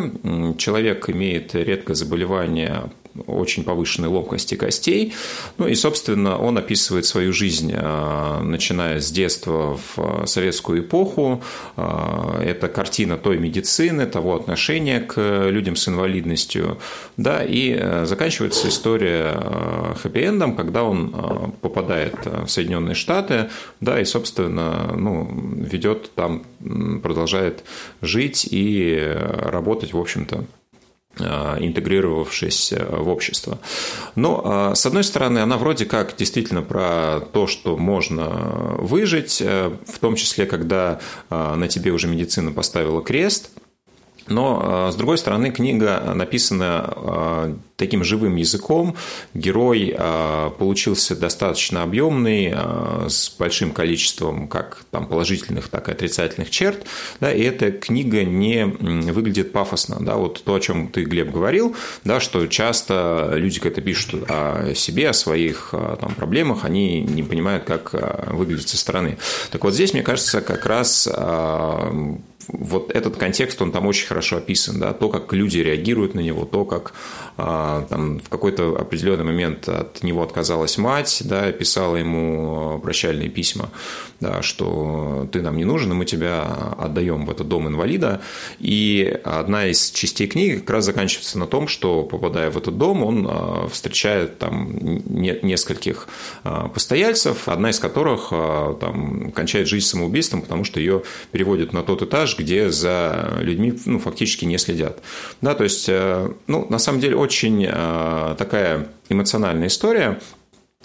Человек 0.58 1.08
имеет 1.10 1.54
редкое 1.54 1.94
заболевание 1.94 2.90
очень 3.26 3.64
повышенной 3.64 4.08
ломкости 4.08 4.54
костей. 4.54 5.14
Ну 5.58 5.66
и, 5.66 5.74
собственно, 5.74 6.38
он 6.38 6.58
описывает 6.58 7.04
свою 7.04 7.32
жизнь, 7.32 7.72
а, 7.74 8.42
начиная 8.42 9.00
с 9.00 9.10
детства 9.10 9.78
в 9.96 10.26
советскую 10.26 10.82
эпоху. 10.82 11.42
А, 11.76 12.40
это 12.42 12.68
картина 12.68 13.18
той 13.18 13.38
медицины, 13.38 14.06
того 14.06 14.34
отношения 14.34 15.00
к 15.00 15.48
людям 15.48 15.76
с 15.76 15.88
инвалидностью. 15.88 16.78
Да, 17.16 17.44
и 17.44 17.76
э, 17.78 18.06
заканчивается 18.06 18.68
история 18.68 19.32
э, 19.34 19.94
хэппи-эндом, 20.02 20.56
когда 20.56 20.82
он 20.84 21.14
э, 21.14 21.50
попадает 21.60 22.14
в 22.24 22.48
Соединенные 22.48 22.94
Штаты, 22.94 23.50
да, 23.80 24.00
и, 24.00 24.04
собственно, 24.04 24.92
ну, 24.96 25.28
ведет 25.56 26.10
там, 26.14 26.44
продолжает 27.02 27.64
жить 28.00 28.48
и 28.50 29.14
работать, 29.14 29.92
в 29.92 29.98
общем-то, 29.98 30.44
Э, 30.44 30.61
интегрировавшись 31.18 32.72
э, 32.72 32.84
в 32.84 33.08
общество. 33.08 33.58
Но, 34.14 34.70
э, 34.72 34.74
с 34.74 34.86
одной 34.86 35.04
стороны, 35.04 35.40
она 35.40 35.58
вроде 35.58 35.84
как 35.84 36.16
действительно 36.16 36.62
про 36.62 37.20
то, 37.32 37.46
что 37.46 37.76
можно 37.76 38.76
выжить, 38.78 39.40
в 39.40 39.98
том 40.00 40.16
числе, 40.16 40.46
когда 40.46 41.00
на 41.30 41.68
тебе 41.68 41.92
уже 41.92 42.08
медицина 42.08 42.52
поставила 42.52 43.02
крест– 43.02 43.50
но, 44.28 44.90
с 44.92 44.94
другой 44.94 45.18
стороны, 45.18 45.50
книга 45.50 46.00
написана 46.14 47.56
таким 47.82 48.04
живым 48.04 48.36
языком. 48.36 48.94
Герой 49.34 49.92
а, 49.98 50.50
получился 50.50 51.16
достаточно 51.16 51.82
объемный, 51.82 52.52
а, 52.54 53.06
с 53.08 53.28
большим 53.36 53.72
количеством 53.72 54.46
как 54.46 54.84
там, 54.92 55.06
положительных, 55.06 55.68
так 55.68 55.88
и 55.88 55.92
отрицательных 55.92 56.50
черт. 56.50 56.86
Да, 57.18 57.32
и 57.32 57.42
эта 57.42 57.72
книга 57.72 58.22
не 58.22 58.66
выглядит 58.66 59.50
пафосно. 59.50 59.96
Да, 60.00 60.14
вот 60.14 60.44
то, 60.44 60.54
о 60.54 60.60
чем 60.60 60.88
ты, 60.88 61.02
Глеб, 61.02 61.32
говорил, 61.32 61.74
да, 62.04 62.20
что 62.20 62.46
часто 62.46 63.32
люди, 63.34 63.58
когда 63.58 63.82
пишут 63.82 64.24
о 64.28 64.74
себе, 64.76 65.08
о 65.08 65.12
своих 65.12 65.70
а, 65.72 65.96
там, 65.96 66.14
проблемах, 66.14 66.64
они 66.64 67.00
не 67.00 67.24
понимают, 67.24 67.64
как 67.64 67.94
выглядит 68.32 68.68
со 68.68 68.76
стороны. 68.76 69.18
Так 69.50 69.64
вот 69.64 69.74
здесь, 69.74 69.92
мне 69.92 70.02
кажется, 70.02 70.40
как 70.40 70.66
раз 70.66 71.08
вот 72.48 72.90
этот 72.90 73.16
контекст, 73.16 73.60
он 73.62 73.72
там 73.72 73.86
очень 73.86 74.06
хорошо 74.06 74.38
описан, 74.38 74.78
да, 74.78 74.92
то, 74.92 75.08
как 75.08 75.32
люди 75.32 75.58
реагируют 75.58 76.14
на 76.14 76.20
него, 76.20 76.44
то, 76.44 76.64
как 76.64 76.92
там, 77.80 78.20
в 78.20 78.28
какой-то 78.28 78.76
определенный 78.76 79.24
момент 79.24 79.68
от 79.68 80.02
него 80.02 80.22
отказалась 80.22 80.78
мать, 80.78 81.22
да, 81.24 81.50
писала 81.52 81.96
ему 81.96 82.78
прощальные 82.82 83.28
письма, 83.28 83.70
да, 84.20 84.42
что 84.42 85.28
ты 85.32 85.40
нам 85.42 85.56
не 85.56 85.64
нужен, 85.64 85.92
и 85.92 85.94
мы 85.94 86.04
тебя 86.04 86.42
отдаем 86.78 87.26
в 87.26 87.30
этот 87.30 87.48
дом 87.48 87.68
инвалида. 87.68 88.20
И 88.58 89.20
одна 89.24 89.66
из 89.66 89.90
частей 89.90 90.26
книги 90.26 90.58
как 90.58 90.70
раз 90.70 90.84
заканчивается 90.84 91.38
на 91.38 91.46
том, 91.46 91.68
что, 91.68 92.02
попадая 92.02 92.50
в 92.50 92.56
этот 92.56 92.76
дом, 92.78 93.02
он 93.02 93.26
а, 93.28 93.68
встречает 93.68 94.38
там 94.38 94.76
нескольких 94.82 96.08
а, 96.44 96.68
постояльцев, 96.68 97.48
одна 97.48 97.70
из 97.70 97.78
которых 97.78 98.32
там, 98.80 99.32
кончает 99.32 99.68
жизнь 99.68 99.86
самоубийством, 99.86 100.42
потому 100.42 100.64
что 100.64 100.80
ее 100.80 101.02
переводят 101.30 101.72
на 101.72 101.82
тот 101.82 102.02
этаж, 102.02 102.38
где 102.38 102.70
за 102.70 103.38
людьми 103.40 103.74
ну, 103.86 103.98
фактически 103.98 104.44
не 104.44 104.58
следят. 104.58 105.00
Да, 105.40 105.54
то 105.54 105.64
есть, 105.64 105.88
э, 105.88 106.30
ну, 106.46 106.66
на 106.68 106.78
самом 106.78 107.00
деле, 107.00 107.16
очень 107.16 107.51
э, 107.60 108.34
такая 108.36 108.88
эмоциональная 109.08 109.68
история. 109.68 110.20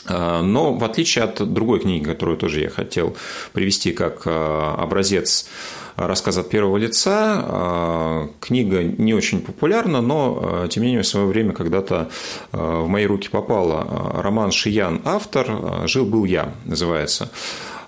Э, 0.07 0.41
но 0.41 0.73
в 0.73 0.83
отличие 0.83 1.23
от 1.25 1.53
другой 1.53 1.79
книги, 1.79 2.03
которую 2.03 2.37
тоже 2.37 2.61
я 2.61 2.69
хотел 2.69 3.15
привести 3.53 3.91
как 3.91 4.23
э, 4.25 4.73
образец 4.77 5.49
рассказ 5.95 6.37
от 6.37 6.49
первого 6.49 6.77
лица. 6.77 8.29
Книга 8.39 8.83
не 8.83 9.15
очень 9.15 9.41
популярна, 9.41 9.99
но, 9.99 10.67
тем 10.69 10.83
не 10.83 10.89
менее, 10.89 11.01
в 11.01 11.07
свое 11.07 11.25
время 11.25 11.53
когда-то 11.53 12.11
в 12.51 12.87
мои 12.87 13.07
руки 13.07 13.29
попала 13.29 14.13
роман 14.21 14.51
«Шиян. 14.51 15.01
Автор. 15.05 15.87
Жил-был 15.87 16.25
я» 16.25 16.53
называется. 16.65 17.31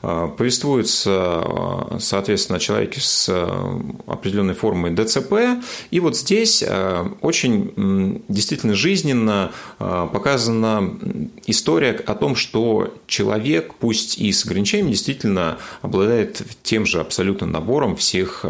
А, 0.02 0.28
повествуется, 0.30 1.12
а, 1.12 1.98
соответственно, 2.00 2.58
о 2.58 2.60
человеке 2.60 3.02
с 3.02 3.28
а, 3.30 3.82
определенной 4.08 4.54
формой 4.54 4.92
ДЦП. 4.92 5.34
И 5.92 6.00
вот 6.00 6.18
здесь 6.18 6.64
очень 7.22 8.24
действительно 8.28 8.74
жизненно 8.74 9.52
показана 9.78 10.98
история 11.48 11.92
о 11.92 12.16
том, 12.16 12.36
что 12.36 12.94
человек, 13.08 13.74
пусть 13.80 14.18
и 14.18 14.32
с 14.32 14.46
ограничениями, 14.46 14.92
действительно 14.92 15.58
обладает 15.82 16.42
тем 16.64 16.86
же 16.86 17.00
абсолютно 17.00 17.48
набором 17.48 17.96
всех, 17.96 18.46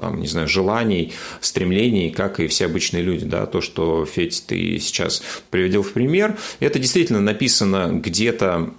там, 0.00 0.20
не 0.20 0.26
знаю, 0.26 0.48
желаний, 0.48 1.12
стремлений, 1.40 2.10
как 2.10 2.40
и 2.40 2.46
все 2.46 2.66
обычные 2.66 3.02
люди. 3.02 3.24
Да? 3.24 3.46
То, 3.46 3.60
что, 3.60 4.04
Федь, 4.04 4.44
ты 4.46 4.78
сейчас 4.78 5.22
приводил 5.50 5.82
в 5.82 5.92
пример, 5.92 6.36
это 6.60 6.78
действительно 6.78 7.20
написано 7.20 7.90
где-то 7.92 8.72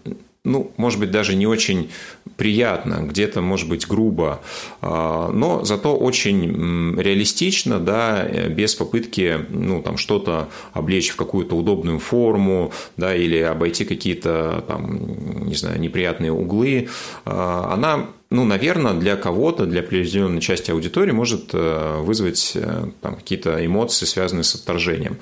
ну, 0.45 0.73
может 0.75 0.99
быть, 0.99 1.09
даже 1.09 1.35
не 1.35 1.47
очень 1.47 1.89
приятно, 2.35 2.99
где-то, 3.01 3.41
может 3.41 3.69
быть, 3.69 3.87
грубо, 3.87 4.41
а, 4.81 5.29
но 5.31 5.63
зато 5.63 5.95
очень 5.95 6.99
реалистично, 6.99 7.79
да, 7.79 8.25
без 8.49 8.75
попытки, 8.75 9.39
ну, 9.49 9.81
там, 9.81 9.97
что-то 9.97 10.49
облечь 10.73 11.11
в 11.11 11.15
какую-то 11.15 11.55
удобную 11.55 11.99
форму, 11.99 12.73
да, 12.97 13.15
или 13.15 13.37
обойти 13.37 13.85
какие-то, 13.85 14.65
там, 14.67 15.47
не 15.47 15.55
знаю, 15.55 15.79
неприятные 15.79 16.33
углы. 16.33 16.89
А, 17.25 17.73
она 17.73 18.09
ну, 18.33 18.45
наверное, 18.45 18.95
для 18.95 19.15
кого-то, 19.15 19.67
для 19.67 19.81
определенной 19.81 20.41
части 20.41 20.71
аудитории 20.71 21.11
может 21.11 21.51
э, 21.53 21.99
вызвать 22.01 22.53
э, 22.55 22.87
там, 22.99 23.15
какие-то 23.15 23.63
эмоции, 23.63 24.07
связанные 24.07 24.43
с 24.43 24.55
отторжением. 24.55 25.17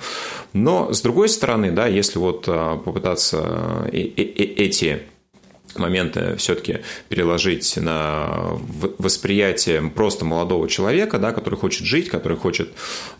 Но, 0.54 0.94
с 0.94 1.02
другой 1.02 1.28
стороны, 1.28 1.70
да, 1.72 1.86
если 1.86 2.18
вот 2.18 2.44
э, 2.48 2.78
попытаться 2.82 3.86
эти 3.92 5.02
моменты 5.78 6.36
все-таки 6.36 6.80
переложить 7.08 7.76
на 7.76 8.58
восприятие 8.98 9.82
просто 9.94 10.24
молодого 10.24 10.68
человека, 10.68 11.18
да, 11.18 11.32
который 11.32 11.58
хочет 11.58 11.86
жить, 11.86 12.08
который 12.08 12.36
хочет 12.36 12.70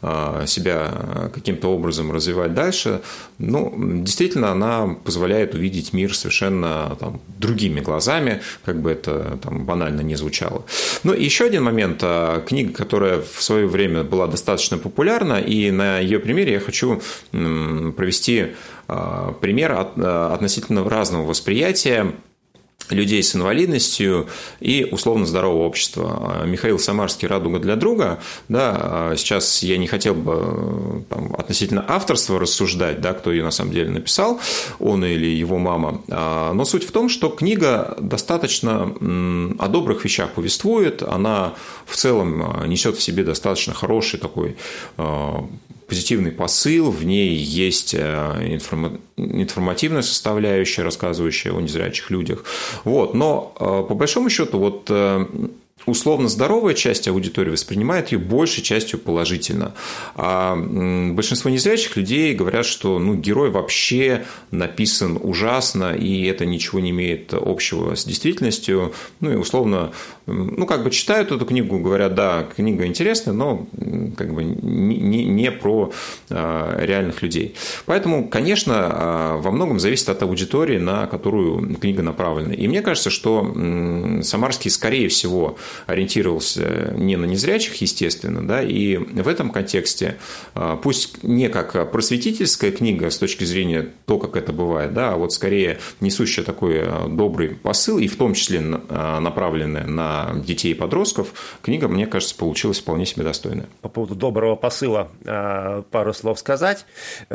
а, 0.01 0.47
себя 0.47 1.31
каким-то 1.33 1.69
образом 1.69 2.13
развивать 2.13 2.55
дальше, 2.55 3.01
ну, 3.39 3.73
действительно, 3.77 4.53
она 4.53 4.97
позволяет 5.05 5.55
увидеть 5.55 5.93
мир 5.93 6.15
совершенно 6.15 6.97
там, 6.99 7.21
другими 7.39 7.81
глазами, 7.81 8.43
как 8.65 8.81
бы 8.81 8.91
это 8.91 9.39
там, 9.43 9.65
банально 9.65 10.01
не 10.01 10.17
звучало. 10.17 10.65
Ну, 11.05 11.13
и 11.13 11.25
еще 11.25 11.47
один 11.47 11.65
момент. 11.65 12.01
А, 12.03 12.41
книга, 12.41 12.73
которая 12.73 13.21
в 13.21 13.43
свое 13.43 13.67
время 13.67 14.05
была 14.05 14.27
достаточно 14.27 14.79
популярна, 14.79 15.41
и 15.41 15.71
на 15.71 15.99
ее 15.99 16.19
примере 16.19 16.53
я 16.53 16.61
хочу 16.61 17.01
провести 17.33 18.49
а, 18.89 19.33
пример 19.33 19.73
относительно 19.73 20.89
разного 20.89 21.27
восприятия 21.27 22.13
людей 22.91 23.23
с 23.23 23.35
инвалидностью 23.35 24.29
и 24.61 24.87
условно 24.91 25.27
здорового 25.27 25.65
общества. 25.65 26.43
Михаил 26.45 26.79
Самарский 26.79 27.29
«Радуга 27.29 27.59
для 27.59 27.77
друга». 27.77 28.21
Да, 28.49 29.13
сейчас 29.17 29.63
я 29.63 29.79
не 29.79 29.87
хотел 29.87 30.15
бы 30.15 31.05
там, 31.09 31.35
относительно 31.39 31.85
авторства 31.89 32.39
рассуждать, 32.39 33.01
да, 33.01 33.13
кто 33.15 33.31
ее 33.31 33.43
на 33.45 33.51
самом 33.51 33.73
деле 33.73 33.91
написал, 33.91 34.41
он 34.79 35.05
или 35.05 35.27
его 35.27 35.59
мама. 35.59 36.03
Но 36.09 36.65
суть 36.65 36.85
в 36.85 36.91
том, 36.91 37.09
что 37.09 37.29
книга 37.29 37.97
достаточно 37.99 38.95
о 39.59 39.69
добрых 39.69 40.05
вещах 40.05 40.31
повествует, 40.33 41.03
она 41.03 41.55
в 41.87 41.97
целом 41.97 42.69
несет 42.69 42.97
в 42.97 43.03
себе 43.03 43.25
достаточно 43.25 43.75
хороший 43.75 44.19
такой 44.19 44.57
позитивный 45.87 46.33
посыл, 46.33 46.91
в 46.91 47.05
ней 47.05 47.37
есть 47.37 47.95
э, 47.95 48.59
информативная 49.17 50.03
составляющая, 50.03 50.83
рассказывающая 50.83 51.53
о 51.53 51.61
незрячих 51.61 52.11
людях. 52.11 52.45
Вот. 52.85 53.15
Но 53.15 53.55
э, 53.59 53.65
по 53.89 53.95
большому 53.95 54.31
счету 54.31 54.59
вот 54.59 54.87
э, 54.89 55.27
условно 55.87 56.29
здоровая 56.29 56.75
часть 56.75 57.09
аудитории 57.09 57.51
воспринимает 57.51 58.13
ее 58.13 58.19
большей 58.19 58.63
частью 58.63 58.99
положительно. 58.99 59.75
А 60.15 60.57
большинство 60.57 61.51
незрячих 61.51 61.97
людей 61.97 62.35
говорят, 62.35 62.67
что 62.67 62.99
ну, 62.99 63.15
герой 63.15 63.51
вообще 63.51 64.25
написан 64.51 65.19
ужасно, 65.21 65.95
и 65.95 66.25
это 66.25 66.47
ничего 66.47 66.81
не 66.81 66.91
имеет 66.91 67.35
общего 67.35 67.95
с 67.95 68.05
действительностью. 68.05 68.93
Ну 69.21 69.33
и 69.33 69.37
условно, 69.37 69.93
ну 70.27 70.67
как 70.67 70.85
бы 70.85 70.91
читают 70.91 71.33
эту 71.33 71.45
книгу, 71.45 71.79
говорят, 71.79 72.15
да, 72.15 72.47
книга 72.57 72.87
интересная, 72.87 73.35
но 73.35 73.67
как 74.17 74.35
бы 74.35 74.45
не, 74.45 75.25
не 75.25 75.51
про 75.51 75.93
а, 76.31 76.79
реальных 76.85 77.23
людей. 77.23 77.55
Поэтому, 77.87 78.29
конечно, 78.29 78.75
а, 78.77 79.37
во 79.39 79.51
многом 79.51 79.81
зависит 79.81 80.09
от 80.09 80.23
аудитории, 80.23 80.79
на 80.79 81.07
которую 81.07 81.77
книга 81.77 82.03
направлена. 82.03 82.55
И 82.55 82.69
мне 82.69 82.83
кажется, 82.83 83.11
что 83.11 83.43
Самарский, 84.23 84.71
скорее 84.71 85.09
всего, 85.09 85.57
ориентировался 85.87 86.93
не 86.97 87.17
на 87.17 87.25
незрячих, 87.25 87.75
естественно, 87.77 88.47
да, 88.47 88.63
и 88.63 88.97
в 88.97 89.29
этом 89.29 89.51
контексте, 89.51 90.17
а, 90.55 90.77
пусть 90.77 91.23
не 91.23 91.49
как 91.49 91.91
просветительская 91.91 92.73
книга 92.73 93.11
с 93.11 93.19
точки 93.19 93.45
зрения 93.45 93.89
то, 94.07 94.19
как 94.19 94.37
это 94.37 94.53
бывает, 94.53 94.95
да, 94.95 95.13
а 95.13 95.17
вот 95.17 95.33
скорее 95.33 95.79
несущая 96.01 96.45
такой 96.45 96.81
а, 96.83 97.09
добрый 97.09 97.51
посыл, 97.51 97.99
и 97.99 98.09
в 98.09 98.17
том 98.17 98.35
числе 98.35 98.63
а, 98.89 99.21
направленная 99.21 99.87
на 99.87 100.33
детей 100.45 100.73
и 100.73 100.75
подростков, 100.75 101.59
книга, 101.63 101.89
мне 101.89 102.07
кажется, 102.07 102.37
получилась 102.37 102.81
вполне 102.81 103.07
себе 103.07 103.25
достойная. 103.25 103.67
По 103.81 103.89
поводу 103.89 104.15
доброго 104.15 104.57
посыла 104.57 105.11
пару 105.91 106.13
слов 106.13 106.39
сказать. 106.39 106.87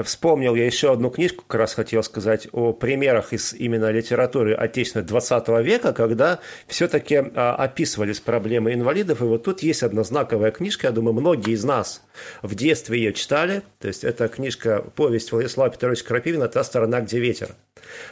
Вспомнил 0.03 0.55
я 0.55 0.65
еще 0.65 0.91
одну 0.91 1.09
книжку, 1.09 1.43
как 1.47 1.59
раз 1.59 1.73
хотел 1.73 2.03
сказать 2.03 2.47
о 2.51 2.73
примерах 2.73 3.33
из 3.33 3.53
именно 3.53 3.91
литературы 3.91 4.53
отечественной 4.53 5.05
20 5.05 5.47
века, 5.63 5.93
когда 5.93 6.39
все-таки 6.67 7.15
описывались 7.15 8.19
проблемы 8.27 8.73
инвалидов. 8.73 9.21
И 9.21 9.23
вот 9.23 9.43
тут 9.43 9.63
есть 9.63 9.83
одна 9.83 10.03
знаковая 10.03 10.51
книжка, 10.51 10.87
я 10.87 10.91
думаю, 10.91 11.13
многие 11.13 11.53
из 11.53 11.63
нас 11.63 12.03
в 12.41 12.55
детстве 12.55 12.99
ее 12.99 13.13
читали. 13.13 13.63
То 13.79 13.87
есть 13.87 14.03
это 14.03 14.27
книжка 14.27 14.83
«Повесть 14.95 15.31
Владислава 15.31 15.71
Петровича 15.71 16.03
Крапивина 16.03 16.49
«Та 16.49 16.65
сторона, 16.65 16.99
где 16.99 17.19
ветер». 17.19 17.55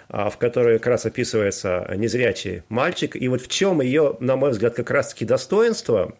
А, 0.08 0.30
в 0.30 0.38
которой 0.38 0.78
как 0.78 0.88
раз 0.88 1.06
описывается 1.06 1.92
незрячий 1.96 2.64
мальчик. 2.70 3.16
И 3.16 3.28
вот 3.28 3.42
в 3.42 3.48
чем 3.48 3.82
ее, 3.82 4.18
на 4.20 4.36
мой 4.36 4.52
взгляд, 4.52 4.76
как 4.76 4.92
раз-таки 4.92 5.26
достоинство, 5.26 6.16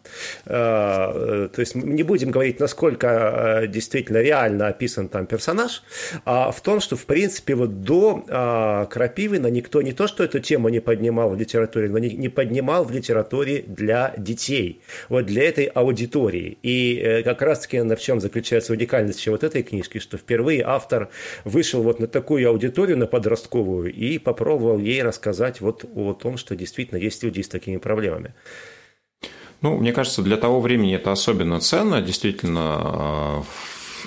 а, 0.46 1.48
то 1.48 1.60
есть 1.60 1.76
не 1.76 2.04
будем 2.04 2.32
говорить, 2.32 2.60
насколько 2.60 3.08
а, 3.08 3.68
действительно 3.68 4.22
реально 4.22 4.68
описан 4.68 5.08
там 5.08 5.28
персонаж, 5.28 5.84
а 6.26 6.52
в 6.52 6.62
том, 6.62 6.80
что, 6.80 6.96
в 6.96 7.06
принципе, 7.06 7.56
вот 7.56 7.84
до 7.84 8.88
Крапивина 8.90 9.48
никто 9.48 9.82
не 9.82 9.94
то, 9.94 10.08
что 10.08 10.24
эту 10.24 10.40
тему 10.40 10.70
не 10.70 10.80
поднимал 10.80 11.30
в 11.30 11.38
литературе, 11.38 11.90
но 11.90 12.00
не 12.00 12.30
поднимал 12.30 12.84
в 12.84 12.92
литературе 12.92 13.64
для 13.68 14.14
детей, 14.18 14.82
вот 15.10 15.26
для 15.26 15.48
этой 15.48 15.66
аудитории. 15.66 16.58
И 16.64 17.00
э, 17.00 17.24
как 17.24 17.42
раз-таки 17.42 17.80
в 17.82 18.00
чем 18.00 18.20
заключается 18.20 18.74
уникальность 18.74 19.26
вот 19.28 19.44
этой 19.44 19.64
книжки, 19.64 20.00
что 20.00 20.18
впервые 20.18 20.64
автор 20.64 21.10
вышел 21.44 21.84
вот 21.84 22.00
на 22.00 22.08
такую 22.08 22.50
аудиторию, 22.50 22.98
на 22.98 23.08
подростковую, 23.08 23.35
подростковую 23.36 23.94
и 23.94 24.18
попробовал 24.18 24.80
ей 24.80 25.04
рассказать 25.04 25.62
вот 25.62 25.86
о 25.96 26.14
том, 26.14 26.38
что 26.38 26.56
действительно 26.56 26.98
есть 26.98 27.24
люди 27.24 27.42
с 27.42 27.48
такими 27.48 27.78
проблемами. 27.78 28.34
Ну, 29.62 29.78
мне 29.78 29.94
кажется, 29.94 30.22
для 30.22 30.38
того 30.38 30.62
времени 30.62 30.96
это 30.96 31.12
особенно 31.12 31.60
ценно. 31.60 32.02
Действительно, 32.02 32.62
а, 32.62 33.44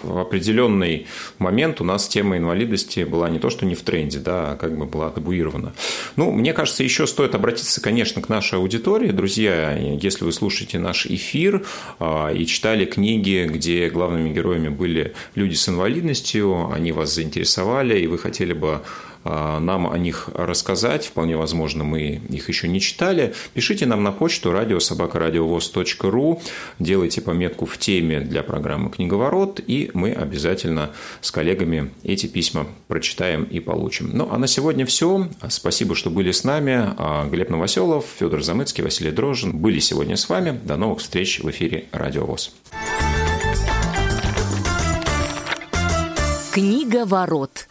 в 0.02 0.18
определенный 0.18 1.06
момент 1.38 1.80
у 1.80 1.84
нас 1.84 2.08
тема 2.08 2.36
инвалидности 2.36 3.04
была 3.04 3.28
не 3.30 3.38
то, 3.38 3.50
что 3.50 3.66
не 3.66 3.74
в 3.74 3.82
тренде, 3.82 4.18
да, 4.18 4.52
а 4.52 4.56
как 4.56 4.76
бы 4.76 4.86
была 4.86 5.10
табуирована. 5.10 5.74
Ну, 6.16 6.30
мне 6.30 6.52
кажется, 6.52 6.84
еще 6.84 7.06
стоит 7.06 7.34
обратиться, 7.34 7.80
конечно, 7.80 8.22
к 8.22 8.28
нашей 8.28 8.58
аудитории. 8.58 9.10
Друзья, 9.10 9.76
если 9.76 10.24
вы 10.24 10.32
слушаете 10.32 10.78
наш 10.78 11.06
эфир 11.06 11.66
а, 11.98 12.30
и 12.32 12.46
читали 12.46 12.84
книги, 12.84 13.46
где 13.48 13.88
главными 13.88 14.32
героями 14.32 14.68
были 14.68 15.14
люди 15.34 15.54
с 15.54 15.68
инвалидностью, 15.68 16.70
они 16.72 16.92
вас 16.92 17.14
заинтересовали, 17.14 17.98
и 17.98 18.06
вы 18.06 18.18
хотели 18.18 18.52
бы 18.52 18.82
нам 19.28 19.90
о 19.90 19.98
них 19.98 20.28
рассказать. 20.34 21.06
Вполне 21.06 21.36
возможно, 21.36 21.84
мы 21.84 22.20
их 22.28 22.48
еще 22.48 22.68
не 22.68 22.80
читали. 22.80 23.34
Пишите 23.54 23.86
нам 23.86 24.02
на 24.02 24.12
почту 24.12 24.52
радиособакарадиовоз.ру, 24.52 26.42
делайте 26.78 27.20
пометку 27.20 27.66
в 27.66 27.78
теме 27.78 28.20
для 28.20 28.42
программы 28.42 28.90
«Книговорот», 28.90 29.60
и 29.66 29.90
мы 29.94 30.12
обязательно 30.12 30.90
с 31.20 31.30
коллегами 31.30 31.90
эти 32.02 32.26
письма 32.26 32.66
прочитаем 32.88 33.44
и 33.44 33.60
получим. 33.60 34.10
Ну, 34.12 34.28
а 34.30 34.38
на 34.38 34.46
сегодня 34.46 34.86
все. 34.86 35.28
Спасибо, 35.48 35.94
что 35.94 36.10
были 36.10 36.32
с 36.32 36.44
нами. 36.44 36.94
А, 36.96 37.28
Глеб 37.28 37.50
Новоселов, 37.50 38.06
Федор 38.18 38.42
Замыцкий, 38.42 38.82
Василий 38.82 39.10
Дрожжин 39.10 39.56
были 39.56 39.78
сегодня 39.78 40.16
с 40.16 40.28
вами. 40.28 40.58
До 40.64 40.76
новых 40.76 41.00
встреч 41.00 41.40
в 41.40 41.50
эфире 41.50 41.86
«Радио 41.92 42.24
ВОЗ». 42.24 42.54
Книга 46.52 47.04
ворот. 47.04 47.68